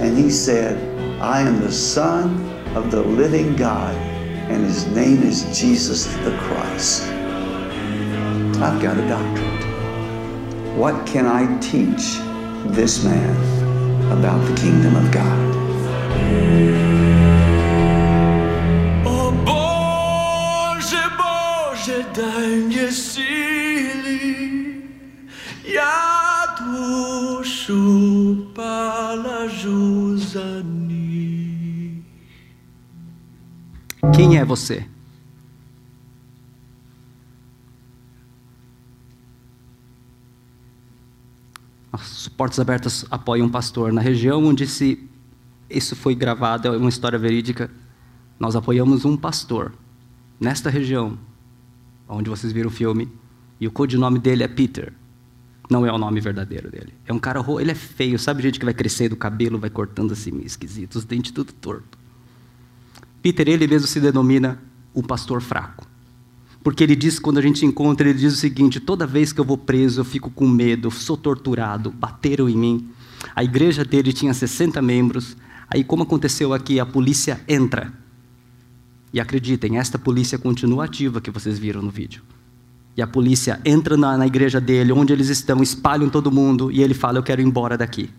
And 0.00 0.16
he 0.16 0.30
said, 0.30 0.89
I 1.20 1.42
am 1.42 1.60
the 1.60 1.70
Son 1.70 2.48
of 2.74 2.90
the 2.90 3.02
living 3.02 3.54
God, 3.54 3.94
and 4.48 4.64
his 4.64 4.86
name 4.86 5.22
is 5.22 5.44
Jesus 5.52 6.06
the 6.24 6.34
Christ. 6.38 7.02
I've 8.62 8.80
got 8.80 8.96
a 8.96 9.06
doctorate. 9.06 9.64
What 10.78 11.04
can 11.04 11.26
I 11.26 11.44
teach 11.60 12.16
this 12.74 13.04
man 13.04 13.36
about 14.10 14.40
the 14.48 14.54
kingdom 14.54 14.96
of 14.96 15.10
God? 15.12 15.56
Oh, 19.04 19.34
o 19.46 19.72
Boże, 20.80 21.04
Boże, 21.18 22.04
daj 22.16 22.48
mnie 22.48 22.92
sili. 22.92 24.82
Ja 25.68 26.46
dušu 26.58 27.99
Quem 34.14 34.38
é 34.38 34.44
você? 34.44 34.86
As 41.92 42.28
Portas 42.28 42.58
Abertas 42.58 43.04
apoia 43.10 43.44
um 43.44 43.48
pastor 43.48 43.92
na 43.92 44.00
região 44.00 44.44
onde 44.44 44.66
se 44.66 45.08
isso 45.68 45.94
foi 45.94 46.14
gravado, 46.14 46.68
é 46.68 46.76
uma 46.76 46.88
história 46.88 47.18
verídica. 47.18 47.70
Nós 48.38 48.56
apoiamos 48.56 49.04
um 49.04 49.16
pastor 49.16 49.72
nesta 50.40 50.70
região, 50.70 51.18
onde 52.08 52.30
vocês 52.30 52.52
viram 52.52 52.68
o 52.68 52.72
filme, 52.72 53.08
e 53.60 53.68
o 53.68 53.70
codinome 53.70 54.18
dele 54.18 54.42
é 54.42 54.48
Peter. 54.48 54.94
Não 55.68 55.86
é 55.86 55.92
o 55.92 55.98
nome 55.98 56.20
verdadeiro 56.20 56.70
dele. 56.70 56.94
É 57.06 57.12
um 57.12 57.18
cara, 57.18 57.44
ele 57.60 57.70
é 57.70 57.74
feio, 57.74 58.18
sabe 58.18 58.42
gente 58.42 58.58
que 58.58 58.64
vai 58.64 58.74
crescendo 58.74 59.12
o 59.12 59.16
cabelo, 59.16 59.58
vai 59.58 59.70
cortando 59.70 60.12
assim 60.12 60.40
esquisito, 60.40 60.96
os 60.96 61.04
dentes 61.04 61.30
tudo 61.30 61.52
torto. 61.52 61.99
Peter, 63.22 63.48
ele 63.48 63.66
mesmo 63.66 63.86
se 63.86 64.00
denomina 64.00 64.62
o 64.94 65.02
pastor 65.02 65.40
fraco. 65.40 65.86
Porque 66.62 66.84
ele 66.84 66.94
diz, 66.94 67.18
quando 67.18 67.38
a 67.38 67.42
gente 67.42 67.64
encontra, 67.64 68.08
ele 68.08 68.18
diz 68.18 68.34
o 68.34 68.36
seguinte: 68.36 68.80
toda 68.80 69.06
vez 69.06 69.32
que 69.32 69.40
eu 69.40 69.44
vou 69.44 69.56
preso, 69.56 70.00
eu 70.00 70.04
fico 70.04 70.30
com 70.30 70.46
medo, 70.46 70.90
sou 70.90 71.16
torturado, 71.16 71.90
bateram 71.90 72.48
em 72.48 72.56
mim. 72.56 72.88
A 73.34 73.42
igreja 73.42 73.84
dele 73.84 74.12
tinha 74.12 74.34
60 74.34 74.80
membros. 74.82 75.36
Aí, 75.68 75.84
como 75.84 76.02
aconteceu 76.02 76.52
aqui, 76.52 76.80
a 76.80 76.86
polícia 76.86 77.40
entra. 77.48 77.92
E 79.12 79.20
acreditem, 79.20 79.78
esta 79.78 79.98
polícia 79.98 80.38
continua 80.38 80.84
ativa 80.84 81.20
que 81.20 81.30
vocês 81.30 81.58
viram 81.58 81.82
no 81.82 81.90
vídeo. 81.90 82.22
E 82.96 83.02
a 83.02 83.06
polícia 83.06 83.60
entra 83.64 83.96
na, 83.96 84.16
na 84.16 84.26
igreja 84.26 84.60
dele, 84.60 84.92
onde 84.92 85.12
eles 85.12 85.28
estão, 85.28 85.62
espalham 85.62 86.10
todo 86.10 86.30
mundo, 86.30 86.70
e 86.70 86.82
ele 86.82 86.94
fala: 86.94 87.18
Eu 87.18 87.22
quero 87.22 87.40
ir 87.40 87.44
embora 87.44 87.78
daqui. 87.78 88.10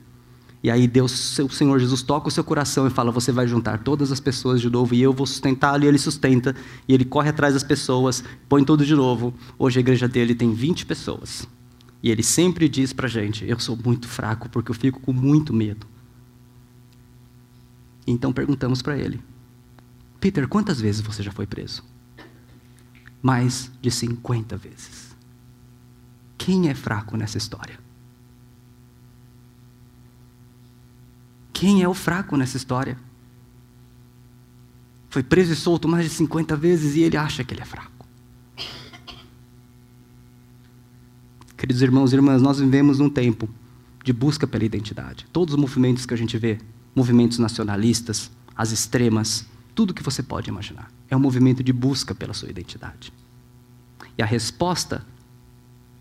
E 0.63 0.69
aí 0.69 0.87
Deus, 0.87 1.39
o 1.39 1.49
Senhor 1.49 1.79
Jesus 1.79 2.03
toca 2.03 2.27
o 2.27 2.31
seu 2.31 2.43
coração 2.43 2.85
e 2.85 2.89
fala: 2.89 3.11
Você 3.11 3.31
vai 3.31 3.47
juntar 3.47 3.79
todas 3.79 4.11
as 4.11 4.19
pessoas 4.19 4.61
de 4.61 4.69
novo 4.69 4.93
e 4.93 5.01
eu 5.01 5.11
vou 5.11 5.25
sustentá-lo. 5.25 5.83
E 5.83 5.87
ele 5.87 5.97
sustenta. 5.97 6.55
E 6.87 6.93
ele 6.93 7.03
corre 7.03 7.29
atrás 7.29 7.53
das 7.55 7.63
pessoas, 7.63 8.23
põe 8.47 8.63
tudo 8.63 8.85
de 8.85 8.93
novo. 8.93 9.33
Hoje 9.57 9.79
a 9.79 9.81
igreja 9.81 10.07
dele 10.07 10.35
tem 10.35 10.53
20 10.53 10.85
pessoas. 10.85 11.47
E 12.03 12.11
ele 12.11 12.21
sempre 12.21 12.69
diz 12.69 12.93
para 12.93 13.07
gente: 13.07 13.43
Eu 13.47 13.59
sou 13.59 13.75
muito 13.75 14.07
fraco 14.07 14.49
porque 14.49 14.69
eu 14.69 14.75
fico 14.75 14.99
com 14.99 15.11
muito 15.11 15.51
medo. 15.51 15.87
Então 18.05 18.31
perguntamos 18.31 18.83
para 18.83 18.95
ele: 18.97 19.19
Peter, 20.19 20.47
quantas 20.47 20.79
vezes 20.79 21.01
você 21.01 21.23
já 21.23 21.31
foi 21.31 21.47
preso? 21.47 21.83
Mais 23.19 23.71
de 23.81 23.89
50 23.89 24.57
vezes. 24.57 25.15
Quem 26.37 26.69
é 26.69 26.75
fraco 26.75 27.17
nessa 27.17 27.37
história? 27.37 27.79
Quem 31.61 31.83
é 31.83 31.87
o 31.87 31.93
fraco 31.93 32.35
nessa 32.35 32.57
história? 32.57 32.97
Foi 35.11 35.21
preso 35.21 35.53
e 35.53 35.55
solto 35.55 35.87
mais 35.87 36.03
de 36.05 36.09
50 36.09 36.55
vezes 36.55 36.95
e 36.95 37.01
ele 37.01 37.15
acha 37.15 37.43
que 37.43 37.53
ele 37.53 37.61
é 37.61 37.65
fraco. 37.65 38.07
Queridos 41.55 41.83
irmãos 41.83 42.11
e 42.11 42.15
irmãs, 42.15 42.41
nós 42.41 42.57
vivemos 42.57 42.97
num 42.97 43.11
tempo 43.11 43.47
de 44.03 44.11
busca 44.11 44.47
pela 44.47 44.65
identidade. 44.65 45.27
Todos 45.31 45.53
os 45.53 45.61
movimentos 45.61 46.03
que 46.03 46.15
a 46.15 46.17
gente 46.17 46.35
vê, 46.35 46.57
movimentos 46.95 47.37
nacionalistas, 47.37 48.31
as 48.55 48.71
extremas, 48.71 49.45
tudo 49.75 49.93
que 49.93 50.01
você 50.01 50.23
pode 50.23 50.49
imaginar, 50.49 50.91
é 51.11 51.15
um 51.15 51.19
movimento 51.19 51.63
de 51.63 51.71
busca 51.71 52.15
pela 52.15 52.33
sua 52.33 52.49
identidade. 52.49 53.13
E 54.17 54.23
a 54.23 54.25
resposta 54.25 55.05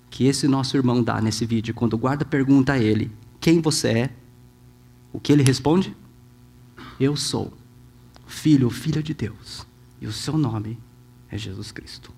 que 0.08 0.24
esse 0.24 0.48
nosso 0.48 0.74
irmão 0.74 1.02
dá 1.02 1.20
nesse 1.20 1.44
vídeo, 1.44 1.74
quando 1.74 1.92
o 1.92 1.98
guarda 1.98 2.24
pergunta 2.24 2.72
a 2.72 2.78
ele 2.78 3.12
quem 3.38 3.60
você 3.60 3.88
é, 3.88 4.10
o 5.12 5.20
que 5.20 5.32
ele 5.32 5.42
responde? 5.42 5.96
Eu 6.98 7.16
sou 7.16 7.52
filho 8.26 8.66
ou 8.66 8.70
filha 8.70 9.02
de 9.02 9.12
Deus, 9.12 9.66
e 10.00 10.06
o 10.06 10.12
seu 10.12 10.36
nome 10.38 10.78
é 11.28 11.36
Jesus 11.36 11.72
Cristo. 11.72 12.12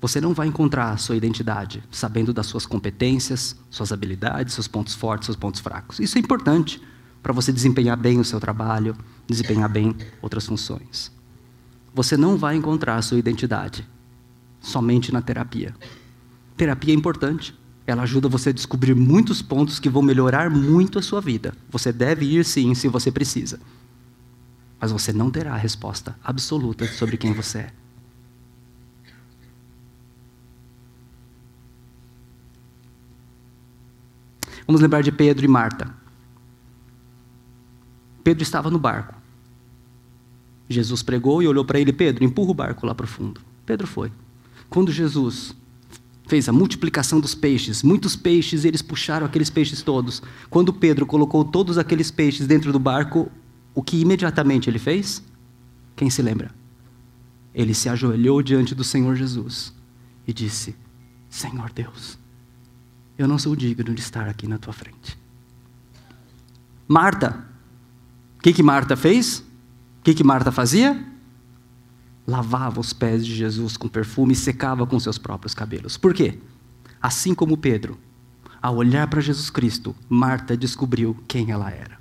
Você 0.00 0.20
não 0.20 0.34
vai 0.34 0.46
encontrar 0.46 0.90
a 0.90 0.96
sua 0.98 1.16
identidade 1.16 1.82
sabendo 1.90 2.32
das 2.32 2.46
suas 2.46 2.66
competências, 2.66 3.56
suas 3.70 3.90
habilidades, 3.90 4.52
seus 4.52 4.68
pontos 4.68 4.94
fortes, 4.94 5.24
seus 5.24 5.36
pontos 5.36 5.60
fracos. 5.60 5.98
Isso 5.98 6.18
é 6.18 6.20
importante 6.20 6.78
para 7.22 7.32
você 7.32 7.50
desempenhar 7.50 7.96
bem 7.96 8.20
o 8.20 8.24
seu 8.24 8.38
trabalho, 8.38 8.94
desempenhar 9.26 9.66
bem 9.66 9.96
outras 10.20 10.44
funções. 10.44 11.10
Você 11.94 12.18
não 12.18 12.36
vai 12.36 12.54
encontrar 12.54 12.96
a 12.96 13.02
sua 13.02 13.18
identidade 13.18 13.88
somente 14.60 15.10
na 15.10 15.22
terapia. 15.22 15.74
Terapia 16.54 16.92
é 16.92 16.96
importante. 16.96 17.54
Ela 17.86 18.02
ajuda 18.02 18.28
você 18.28 18.48
a 18.48 18.52
descobrir 18.52 18.94
muitos 18.94 19.42
pontos 19.42 19.78
que 19.78 19.90
vão 19.90 20.02
melhorar 20.02 20.48
muito 20.48 20.98
a 20.98 21.02
sua 21.02 21.20
vida. 21.20 21.54
Você 21.70 21.92
deve 21.92 22.24
ir 22.24 22.44
sim, 22.44 22.74
se 22.74 22.88
você 22.88 23.12
precisa. 23.12 23.60
Mas 24.80 24.90
você 24.90 25.12
não 25.12 25.30
terá 25.30 25.52
a 25.54 25.58
resposta 25.58 26.16
absoluta 26.22 26.86
sobre 26.86 27.16
quem 27.16 27.32
você 27.32 27.58
é. 27.58 27.72
Vamos 34.66 34.80
lembrar 34.80 35.02
de 35.02 35.12
Pedro 35.12 35.44
e 35.44 35.48
Marta. 35.48 35.94
Pedro 38.22 38.42
estava 38.42 38.70
no 38.70 38.78
barco. 38.78 39.14
Jesus 40.68 41.02
pregou 41.02 41.42
e 41.42 41.46
olhou 41.46 41.64
para 41.64 41.78
ele: 41.78 41.92
Pedro, 41.92 42.24
empurra 42.24 42.50
o 42.50 42.54
barco 42.54 42.86
lá 42.86 42.94
para 42.94 43.04
o 43.04 43.08
fundo. 43.08 43.40
Pedro 43.66 43.86
foi. 43.86 44.10
Quando 44.70 44.90
Jesus 44.90 45.54
fez 46.26 46.48
a 46.48 46.52
multiplicação 46.52 47.20
dos 47.20 47.34
peixes, 47.34 47.82
muitos 47.82 48.16
peixes, 48.16 48.64
e 48.64 48.68
eles 48.68 48.82
puxaram 48.82 49.26
aqueles 49.26 49.50
peixes 49.50 49.82
todos. 49.82 50.22
Quando 50.48 50.72
Pedro 50.72 51.06
colocou 51.06 51.44
todos 51.44 51.76
aqueles 51.78 52.10
peixes 52.10 52.46
dentro 52.46 52.72
do 52.72 52.78
barco, 52.78 53.30
o 53.74 53.82
que 53.82 54.00
imediatamente 54.00 54.70
ele 54.70 54.78
fez? 54.78 55.22
Quem 55.94 56.08
se 56.08 56.22
lembra? 56.22 56.50
Ele 57.54 57.74
se 57.74 57.88
ajoelhou 57.88 58.42
diante 58.42 58.74
do 58.74 58.82
Senhor 58.82 59.14
Jesus 59.14 59.72
e 60.26 60.32
disse: 60.32 60.74
Senhor 61.28 61.70
Deus, 61.72 62.18
eu 63.18 63.28
não 63.28 63.38
sou 63.38 63.54
digno 63.54 63.94
de 63.94 64.00
estar 64.00 64.28
aqui 64.28 64.46
na 64.46 64.58
tua 64.58 64.72
frente. 64.72 65.18
Marta, 66.88 67.44
o 68.38 68.42
que, 68.42 68.52
que 68.52 68.62
Marta 68.62 68.96
fez? 68.96 69.38
O 70.00 70.02
que, 70.02 70.14
que 70.14 70.24
Marta 70.24 70.50
fazia? 70.50 71.13
Lavava 72.26 72.80
os 72.80 72.92
pés 72.92 73.24
de 73.24 73.34
Jesus 73.34 73.76
com 73.76 73.88
perfume 73.88 74.32
e 74.32 74.36
secava 74.36 74.86
com 74.86 74.98
seus 74.98 75.18
próprios 75.18 75.54
cabelos. 75.54 75.96
Por 75.96 76.14
quê? 76.14 76.38
Assim 77.00 77.34
como 77.34 77.56
Pedro, 77.56 77.98
ao 78.62 78.76
olhar 78.76 79.06
para 79.08 79.20
Jesus 79.20 79.50
Cristo, 79.50 79.94
Marta 80.08 80.56
descobriu 80.56 81.14
quem 81.28 81.50
ela 81.50 81.70
era. 81.70 81.98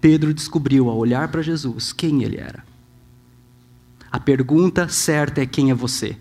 Pedro 0.00 0.32
descobriu, 0.32 0.88
ao 0.88 0.96
olhar 0.96 1.28
para 1.28 1.42
Jesus, 1.42 1.92
quem 1.92 2.22
ele 2.22 2.36
era. 2.36 2.64
A 4.10 4.20
pergunta 4.20 4.88
certa 4.88 5.40
é 5.40 5.46
quem 5.46 5.70
é 5.70 5.74
você. 5.74 6.16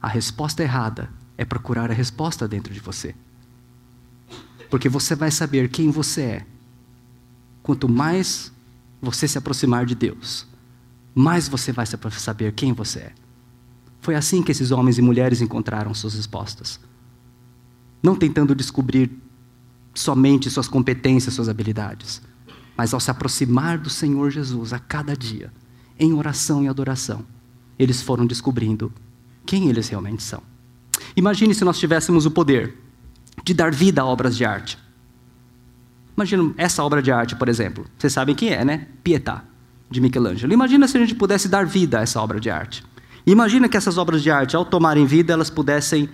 A 0.00 0.08
resposta 0.08 0.62
errada 0.62 1.08
é 1.38 1.44
procurar 1.44 1.90
a 1.90 1.94
resposta 1.94 2.46
dentro 2.46 2.74
de 2.74 2.80
você. 2.80 3.14
Porque 4.68 4.88
você 4.88 5.14
vai 5.14 5.30
saber 5.30 5.68
quem 5.70 5.90
você 5.90 6.22
é. 6.22 6.46
Quanto 7.62 7.88
mais 7.88 8.52
você 9.00 9.26
se 9.26 9.38
aproximar 9.38 9.86
de 9.86 9.94
Deus, 9.94 10.46
mais 11.14 11.48
você 11.48 11.72
vai 11.72 11.86
saber 11.86 12.52
quem 12.52 12.72
você 12.72 12.98
é. 13.00 13.12
Foi 14.00 14.14
assim 14.14 14.42
que 14.42 14.52
esses 14.52 14.70
homens 14.70 14.98
e 14.98 15.02
mulheres 15.02 15.40
encontraram 15.40 15.94
suas 15.94 16.14
respostas. 16.14 16.80
Não 18.02 18.16
tentando 18.16 18.54
descobrir 18.54 19.10
somente 19.94 20.50
suas 20.50 20.68
competências, 20.68 21.34
suas 21.34 21.48
habilidades, 21.48 22.20
mas 22.76 22.92
ao 22.92 23.00
se 23.00 23.10
aproximar 23.10 23.78
do 23.78 23.88
Senhor 23.88 24.30
Jesus 24.30 24.72
a 24.72 24.78
cada 24.78 25.16
dia, 25.16 25.52
em 25.98 26.12
oração 26.12 26.62
e 26.64 26.68
adoração, 26.68 27.24
eles 27.78 28.02
foram 28.02 28.26
descobrindo 28.26 28.92
quem 29.46 29.68
eles 29.68 29.88
realmente 29.88 30.22
são. 30.22 30.42
Imagine 31.16 31.54
se 31.54 31.64
nós 31.64 31.78
tivéssemos 31.78 32.26
o 32.26 32.30
poder 32.30 32.76
de 33.44 33.54
dar 33.54 33.72
vida 33.72 34.02
a 34.02 34.04
obras 34.04 34.36
de 34.36 34.44
arte. 34.44 34.78
Imagina 36.16 36.52
essa 36.56 36.82
obra 36.82 37.02
de 37.02 37.10
arte, 37.10 37.36
por 37.36 37.48
exemplo. 37.48 37.86
Vocês 37.98 38.12
sabem 38.12 38.34
quem 38.34 38.50
é, 38.50 38.64
né? 38.64 38.88
Pietà. 39.02 39.44
De 39.90 40.00
Michelangelo. 40.00 40.52
Imagina 40.52 40.88
se 40.88 40.96
a 40.96 41.00
gente 41.00 41.14
pudesse 41.14 41.48
dar 41.48 41.66
vida 41.66 41.98
a 41.98 42.02
essa 42.02 42.20
obra 42.20 42.40
de 42.40 42.50
arte. 42.50 42.84
Imagina 43.26 43.68
que 43.68 43.76
essas 43.76 43.96
obras 43.96 44.22
de 44.22 44.30
arte, 44.30 44.54
ao 44.54 44.64
tomarem 44.64 45.06
vida, 45.06 45.32
elas 45.32 45.50
pudessem 45.50 46.08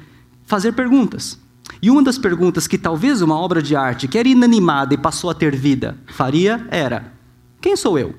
fazer 0.45 0.73
perguntas. 0.73 1.39
E 1.83 1.91
uma 1.91 2.03
das 2.03 2.19
perguntas 2.19 2.67
que 2.67 2.77
talvez 2.77 3.23
uma 3.23 3.37
obra 3.37 3.63
de 3.63 3.77
arte 3.77 4.09
que 4.09 4.19
era 4.19 4.29
inanimada 4.29 4.95
e 4.95 4.99
passou 4.99 5.31
a 5.31 5.35
ter 5.35 5.55
vida 5.55 5.97
faria 6.07 6.67
era: 6.71 7.13
quem 7.61 7.77
sou 7.77 7.99
eu? 7.99 8.15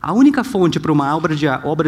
A 0.00 0.12
única 0.12 0.42
fonte 0.42 0.80
para 0.80 0.90
uma 0.90 1.14
obra 1.16 1.34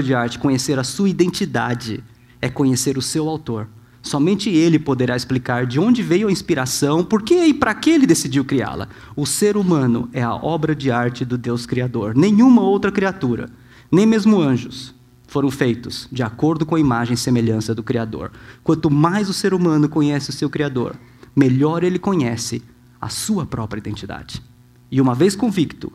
de, 0.02 0.14
arte 0.14 0.38
conhecer 0.38 0.78
a 0.78 0.84
sua 0.84 1.08
identidade 1.08 2.02
é 2.40 2.48
conhecer 2.48 2.96
o 2.96 3.02
seu 3.02 3.28
autor. 3.28 3.66
Somente 4.04 4.50
ele 4.50 4.78
poderá 4.78 5.16
explicar 5.16 5.66
de 5.66 5.80
onde 5.80 6.02
veio 6.02 6.28
a 6.28 6.30
inspiração, 6.30 7.02
por 7.02 7.22
que 7.22 7.46
e 7.46 7.54
para 7.54 7.74
que 7.74 7.88
ele 7.88 8.06
decidiu 8.06 8.44
criá-la. 8.44 8.86
O 9.16 9.24
ser 9.24 9.56
humano 9.56 10.10
é 10.12 10.22
a 10.22 10.34
obra 10.34 10.76
de 10.76 10.90
arte 10.90 11.24
do 11.24 11.38
Deus 11.38 11.64
Criador. 11.64 12.14
Nenhuma 12.14 12.60
outra 12.60 12.92
criatura, 12.92 13.48
nem 13.90 14.04
mesmo 14.04 14.38
anjos, 14.38 14.94
foram 15.26 15.50
feitos 15.50 16.06
de 16.12 16.22
acordo 16.22 16.66
com 16.66 16.74
a 16.74 16.80
imagem 16.80 17.14
e 17.14 17.16
semelhança 17.16 17.74
do 17.74 17.82
Criador. 17.82 18.30
Quanto 18.62 18.90
mais 18.90 19.30
o 19.30 19.32
ser 19.32 19.54
humano 19.54 19.88
conhece 19.88 20.28
o 20.28 20.34
seu 20.34 20.50
Criador, 20.50 20.96
melhor 21.34 21.82
ele 21.82 21.98
conhece 21.98 22.62
a 23.00 23.08
sua 23.08 23.46
própria 23.46 23.80
identidade. 23.80 24.42
E 24.90 25.00
uma 25.00 25.14
vez 25.14 25.34
convicto 25.34 25.90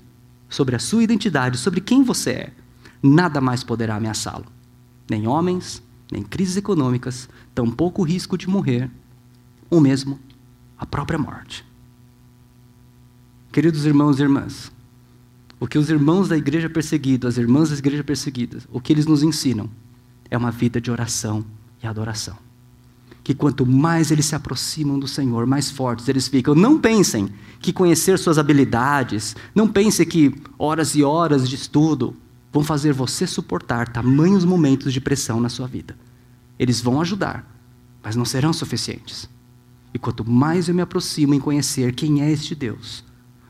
sobre 0.49 0.75
a 0.75 0.79
sua 0.79 1.03
identidade, 1.03 1.59
sobre 1.59 1.79
quem 1.79 2.03
você 2.03 2.31
é, 2.31 2.53
nada 3.03 3.39
mais 3.39 3.63
poderá 3.63 3.97
ameaçá-lo. 3.97 4.45
Nem 5.07 5.27
homens, 5.27 5.83
nem 6.11 6.23
crises 6.23 6.57
econômicas, 6.57 7.29
tampouco 7.53 8.01
o 8.01 8.05
risco 8.05 8.37
de 8.37 8.49
morrer, 8.49 8.89
ou 9.69 9.79
mesmo 9.79 10.19
a 10.77 10.85
própria 10.85 11.19
morte. 11.19 11.65
Queridos 13.51 13.85
irmãos 13.85 14.19
e 14.19 14.23
irmãs, 14.23 14.71
o 15.59 15.67
que 15.67 15.77
os 15.77 15.89
irmãos 15.89 16.29
da 16.29 16.37
igreja 16.37 16.69
perseguida, 16.69 17.27
as 17.27 17.37
irmãs 17.37 17.69
da 17.69 17.77
igreja 17.77 18.03
perseguidas, 18.03 18.67
o 18.71 18.79
que 18.79 18.93
eles 18.93 19.05
nos 19.05 19.23
ensinam 19.23 19.69
é 20.29 20.37
uma 20.37 20.51
vida 20.51 20.79
de 20.79 20.89
oração 20.89 21.43
e 21.83 21.87
adoração. 21.87 22.37
Que 23.23 23.33
quanto 23.33 23.65
mais 23.65 24.09
eles 24.09 24.25
se 24.25 24.35
aproximam 24.35 24.97
do 24.97 25.07
Senhor, 25.07 25.45
mais 25.45 25.69
fortes 25.69 26.07
eles 26.07 26.27
ficam. 26.27 26.55
Não 26.55 26.79
pensem 26.79 27.29
que 27.59 27.73
conhecer 27.73 28.17
suas 28.17 28.37
habilidades, 28.37 29.35
não 29.53 29.67
pensem 29.67 30.05
que 30.05 30.33
horas 30.57 30.95
e 30.95 31.03
horas 31.03 31.47
de 31.47 31.55
estudo, 31.55 32.15
vão 32.51 32.63
fazer 32.63 32.93
você 32.93 33.27
suportar 33.27 33.87
tamanhos 33.89 34.43
momentos 34.43 34.91
de 34.91 34.99
pressão 34.99 35.39
na 35.39 35.49
sua 35.49 35.67
vida. 35.67 35.95
Eles 36.57 36.81
vão 36.81 36.99
ajudar, 37.01 37.45
mas 38.03 38.15
não 38.15 38.25
serão 38.25 38.51
suficientes. 38.51 39.29
E 39.93 39.99
quanto 39.99 40.29
mais 40.29 40.67
eu 40.67 40.75
me 40.75 40.81
aproximo 40.81 41.33
em 41.33 41.39
conhecer 41.39 41.93
quem 41.93 42.21
é 42.21 42.31
este 42.31 42.55
Deus, 42.55 43.03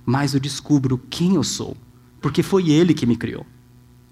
mais 0.06 0.34
eu 0.34 0.40
descubro 0.40 0.98
quem 1.10 1.36
eu 1.36 1.44
sou, 1.44 1.76
porque 2.22 2.44
foi 2.44 2.70
Ele 2.70 2.94
que 2.94 3.06
me 3.06 3.16
criou. 3.16 3.46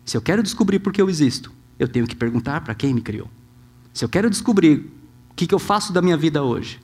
Se 0.06 0.15
eu 0.15 0.21
quero 0.21 0.43
descobrir 0.43 0.80
por 0.80 0.93
que 0.93 1.02
eu 1.02 1.10
existo, 1.10 1.52
eu 1.78 1.88
tenho 1.88 2.08
que 2.08 2.15
perguntar 2.15 2.62
para 2.62 2.73
quem 2.73 2.93
me 2.93 3.02
criou. 3.02 3.30
Se 3.93 4.06
eu 4.06 4.10
quero 4.10 4.30
descobrir 4.30 4.91
o 5.30 5.34
que, 5.36 5.47
que 5.47 5.54
eu 5.54 5.60
faço 5.60 5.91
da 5.91 6.02
minha 6.02 6.17
vida 6.17 6.43
hoje, 6.43 6.80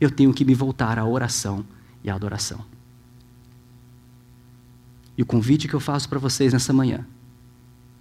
eu 0.00 0.10
tenho 0.10 0.32
que 0.32 0.44
me 0.44 0.54
voltar 0.54 0.98
à 0.98 1.04
oração 1.04 1.64
e 2.04 2.10
à 2.10 2.14
adoração. 2.14 2.64
E 5.16 5.22
o 5.22 5.26
convite 5.26 5.66
que 5.66 5.74
eu 5.74 5.80
faço 5.80 6.08
para 6.08 6.18
vocês 6.18 6.52
nessa 6.52 6.72
manhã 6.72 7.06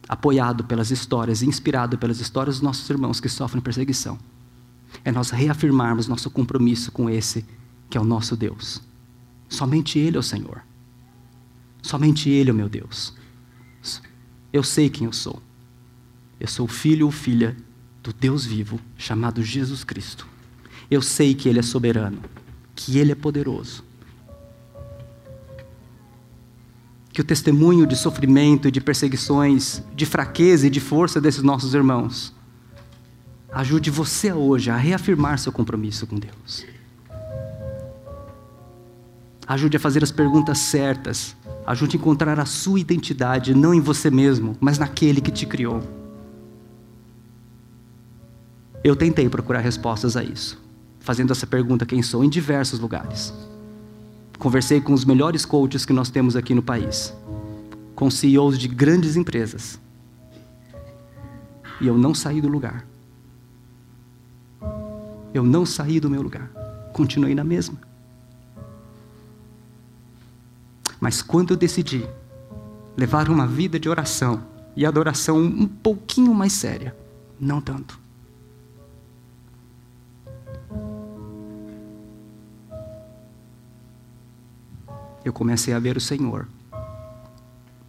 apoiado 0.08 0.64
pelas 0.64 0.92
histórias, 0.92 1.42
inspirado 1.42 1.98
pelas 1.98 2.20
histórias 2.20 2.56
dos 2.56 2.64
nossos 2.64 2.90
irmãos 2.90 3.20
que 3.20 3.30
sofrem 3.30 3.62
perseguição, 3.62 4.18
é 5.04 5.12
nós 5.12 5.30
reafirmarmos 5.30 6.08
nosso 6.08 6.30
compromisso 6.30 6.92
com 6.92 7.10
esse 7.10 7.46
que 7.90 7.98
é 7.98 8.02
o 8.02 8.06
nosso 8.06 8.36
Deus. 8.36 8.82
Somente 9.50 10.00
Ele 10.00 10.18
é 10.18 10.20
o 10.20 10.24
Senhor. 10.24 10.64
Somente 11.82 12.30
Ele 12.30 12.50
é 12.50 12.54
o 12.54 12.56
meu 12.56 12.70
Deus. 12.70 13.14
Eu 14.52 14.64
sei 14.64 14.90
quem 14.90 15.06
eu 15.06 15.14
sou. 15.14 15.42
Eu 16.40 16.48
sou 16.48 16.68
filho 16.68 17.06
ou 17.06 17.12
filha 17.12 17.56
do 18.02 18.14
Deus 18.14 18.46
vivo, 18.46 18.80
chamado 18.98 19.44
Jesus 19.44 19.84
Cristo. 19.84 20.28
Eu 20.90 21.02
sei 21.02 21.34
que 21.34 21.50
Ele 21.50 21.60
é 21.60 21.64
soberano, 21.64 22.20
que 22.76 22.98
Ele 22.98 23.12
é 23.12 23.16
poderoso, 23.16 23.84
que 27.16 27.22
o 27.22 27.24
testemunho 27.24 27.88
de 27.88 27.96
sofrimento 27.96 28.68
e 28.68 28.72
de 28.72 28.82
perseguições, 28.82 29.82
de 29.96 30.06
fraqueza 30.06 30.68
e 30.68 30.70
de 30.70 30.82
força 30.82 31.22
desses 31.22 31.42
nossos 31.42 31.74
irmãos, 31.74 32.36
ajude 33.54 33.90
você 33.90 34.34
hoje 34.34 34.70
a 34.70 34.76
reafirmar 34.76 35.40
seu 35.40 35.50
compromisso 35.50 36.06
com 36.06 36.18
Deus. 36.18 36.66
Ajude 39.48 39.78
a 39.78 39.80
fazer 39.80 40.04
as 40.04 40.12
perguntas 40.12 40.58
certas. 40.58 41.38
Ajude 41.66 41.96
a 41.96 42.00
encontrar 42.00 42.38
a 42.38 42.46
sua 42.46 42.82
identidade, 42.82 43.56
não 43.56 43.74
em 43.74 43.80
você 43.80 44.12
mesmo, 44.12 44.58
mas 44.60 44.78
naquele 44.78 45.22
que 45.22 45.32
te 45.32 45.46
criou. 45.46 45.82
Eu 48.84 48.94
tentei 48.94 49.30
procurar 49.30 49.62
respostas 49.62 50.18
a 50.18 50.24
isso, 50.24 50.62
fazendo 51.00 51.32
essa 51.32 51.48
pergunta: 51.48 51.86
quem 51.86 52.04
sou, 52.04 52.26
em 52.26 52.30
diversos 52.30 52.78
lugares. 52.78 53.34
Conversei 54.38 54.82
com 54.82 54.94
os 54.94 55.06
melhores 55.06 55.46
coaches 55.46 55.86
que 55.86 55.94
nós 55.94 56.10
temos 56.10 56.36
aqui 56.36 56.54
no 56.54 56.62
país, 56.62 57.14
com 57.96 58.12
CEOs 58.12 58.58
de 58.58 58.68
grandes 58.68 59.16
empresas. 59.16 59.80
E 61.82 61.88
eu 61.88 61.98
não 61.98 62.14
saí 62.14 62.42
do 62.42 62.48
lugar. 62.48 62.86
Eu 65.34 65.44
não 65.44 65.66
saí 65.66 66.00
do 66.00 66.10
meu 66.10 66.22
lugar. 66.22 66.50
Continuei 66.94 67.36
na 67.36 67.44
mesma. 67.44 67.78
Mas 71.00 71.22
quando 71.22 71.52
eu 71.52 71.58
decidi 71.58 72.08
levar 72.96 73.30
uma 73.30 73.46
vida 73.46 73.80
de 73.80 73.90
oração 73.90 74.42
e 74.76 74.86
adoração 74.86 75.38
um 75.38 75.68
pouquinho 75.68 76.34
mais 76.34 76.54
séria, 76.54 76.96
não 77.40 77.60
tanto. 77.60 78.05
Eu 85.26 85.34
comecei 85.34 85.74
a 85.74 85.80
ver 85.80 85.98
o 85.98 86.02
Senhor, 86.02 86.48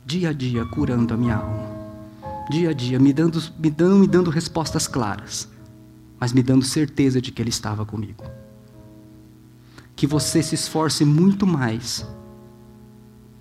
dia 0.04 0.30
a 0.30 0.32
dia 0.32 0.64
curando 0.64 1.12
a 1.12 1.16
minha 1.16 1.36
alma, 1.36 1.68
dia 2.50 2.70
a 2.70 2.72
dia 2.72 2.98
me 2.98 3.12
dando, 3.12 3.40
me 3.58 3.70
dando, 3.70 3.96
me 3.96 4.06
dando 4.06 4.30
respostas 4.30 4.88
claras, 4.88 5.46
mas 6.18 6.32
me 6.32 6.42
dando 6.42 6.64
certeza 6.64 7.20
de 7.20 7.30
que 7.30 7.42
Ele 7.42 7.50
estava 7.50 7.84
comigo. 7.84 8.24
Que 9.94 10.06
você 10.06 10.42
se 10.42 10.54
esforce 10.54 11.04
muito 11.04 11.46
mais 11.46 12.06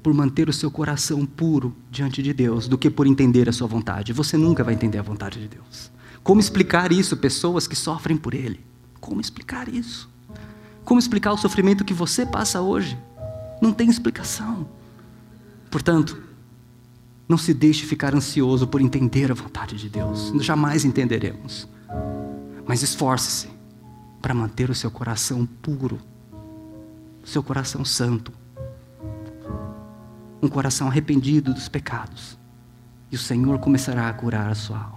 por 0.04 0.14
manter 0.14 0.50
o 0.50 0.54
seu 0.54 0.70
coração 0.70 1.26
puro 1.26 1.76
diante 1.90 2.22
de 2.22 2.34
Deus 2.34 2.68
do 2.68 2.78
que 2.78 2.90
por 2.90 3.08
entender 3.08 3.50
a 3.50 3.52
sua 3.52 3.68
vontade. 3.68 4.14
Você 4.14 4.38
nunca 4.38 4.64
vai 4.64 4.74
entender 4.74 5.00
a 5.00 5.02
vontade 5.02 5.40
de 5.40 5.48
Deus. 5.48 5.92
Como 6.22 6.40
explicar 6.40 6.92
isso 6.92 7.18
pessoas 7.18 7.68
que 7.68 7.76
sofrem 7.76 8.18
por 8.18 8.34
Ele? 8.34 8.60
Como 9.00 9.22
explicar 9.22 9.68
isso? 9.68 10.10
Como 10.84 11.00
explicar 11.00 11.34
o 11.34 11.38
sofrimento 11.38 11.84
que 11.84 11.94
você 11.94 12.26
passa 12.26 12.62
hoje? 12.62 12.98
Não 13.62 13.74
tem 13.74 13.90
explicação. 13.90 14.68
Portanto, 15.72 16.22
não 17.28 17.38
se 17.38 17.54
deixe 17.54 17.86
ficar 17.86 18.14
ansioso 18.14 18.68
por 18.68 18.82
entender 18.82 19.32
a 19.32 19.36
vontade 19.36 19.76
de 19.76 19.90
Deus. 19.90 20.32
Jamais 20.42 20.86
entenderemos. 20.86 21.68
Mas 22.68 22.82
esforce-se 22.84 23.50
para 24.22 24.34
manter 24.34 24.70
o 24.70 24.76
seu 24.76 24.92
coração 24.92 25.46
puro, 25.46 26.00
o 27.24 27.28
seu 27.28 27.42
coração 27.44 27.84
santo. 27.84 28.32
Um 30.42 30.48
coração 30.48 30.88
arrependido 30.88 31.54
dos 31.54 31.68
pecados. 31.68 32.38
E 33.12 33.16
o 33.16 33.20
Senhor 33.20 33.60
começará 33.60 34.08
a 34.08 34.14
curar 34.14 34.50
a 34.50 34.56
sua 34.56 34.78
alma. 34.78 34.95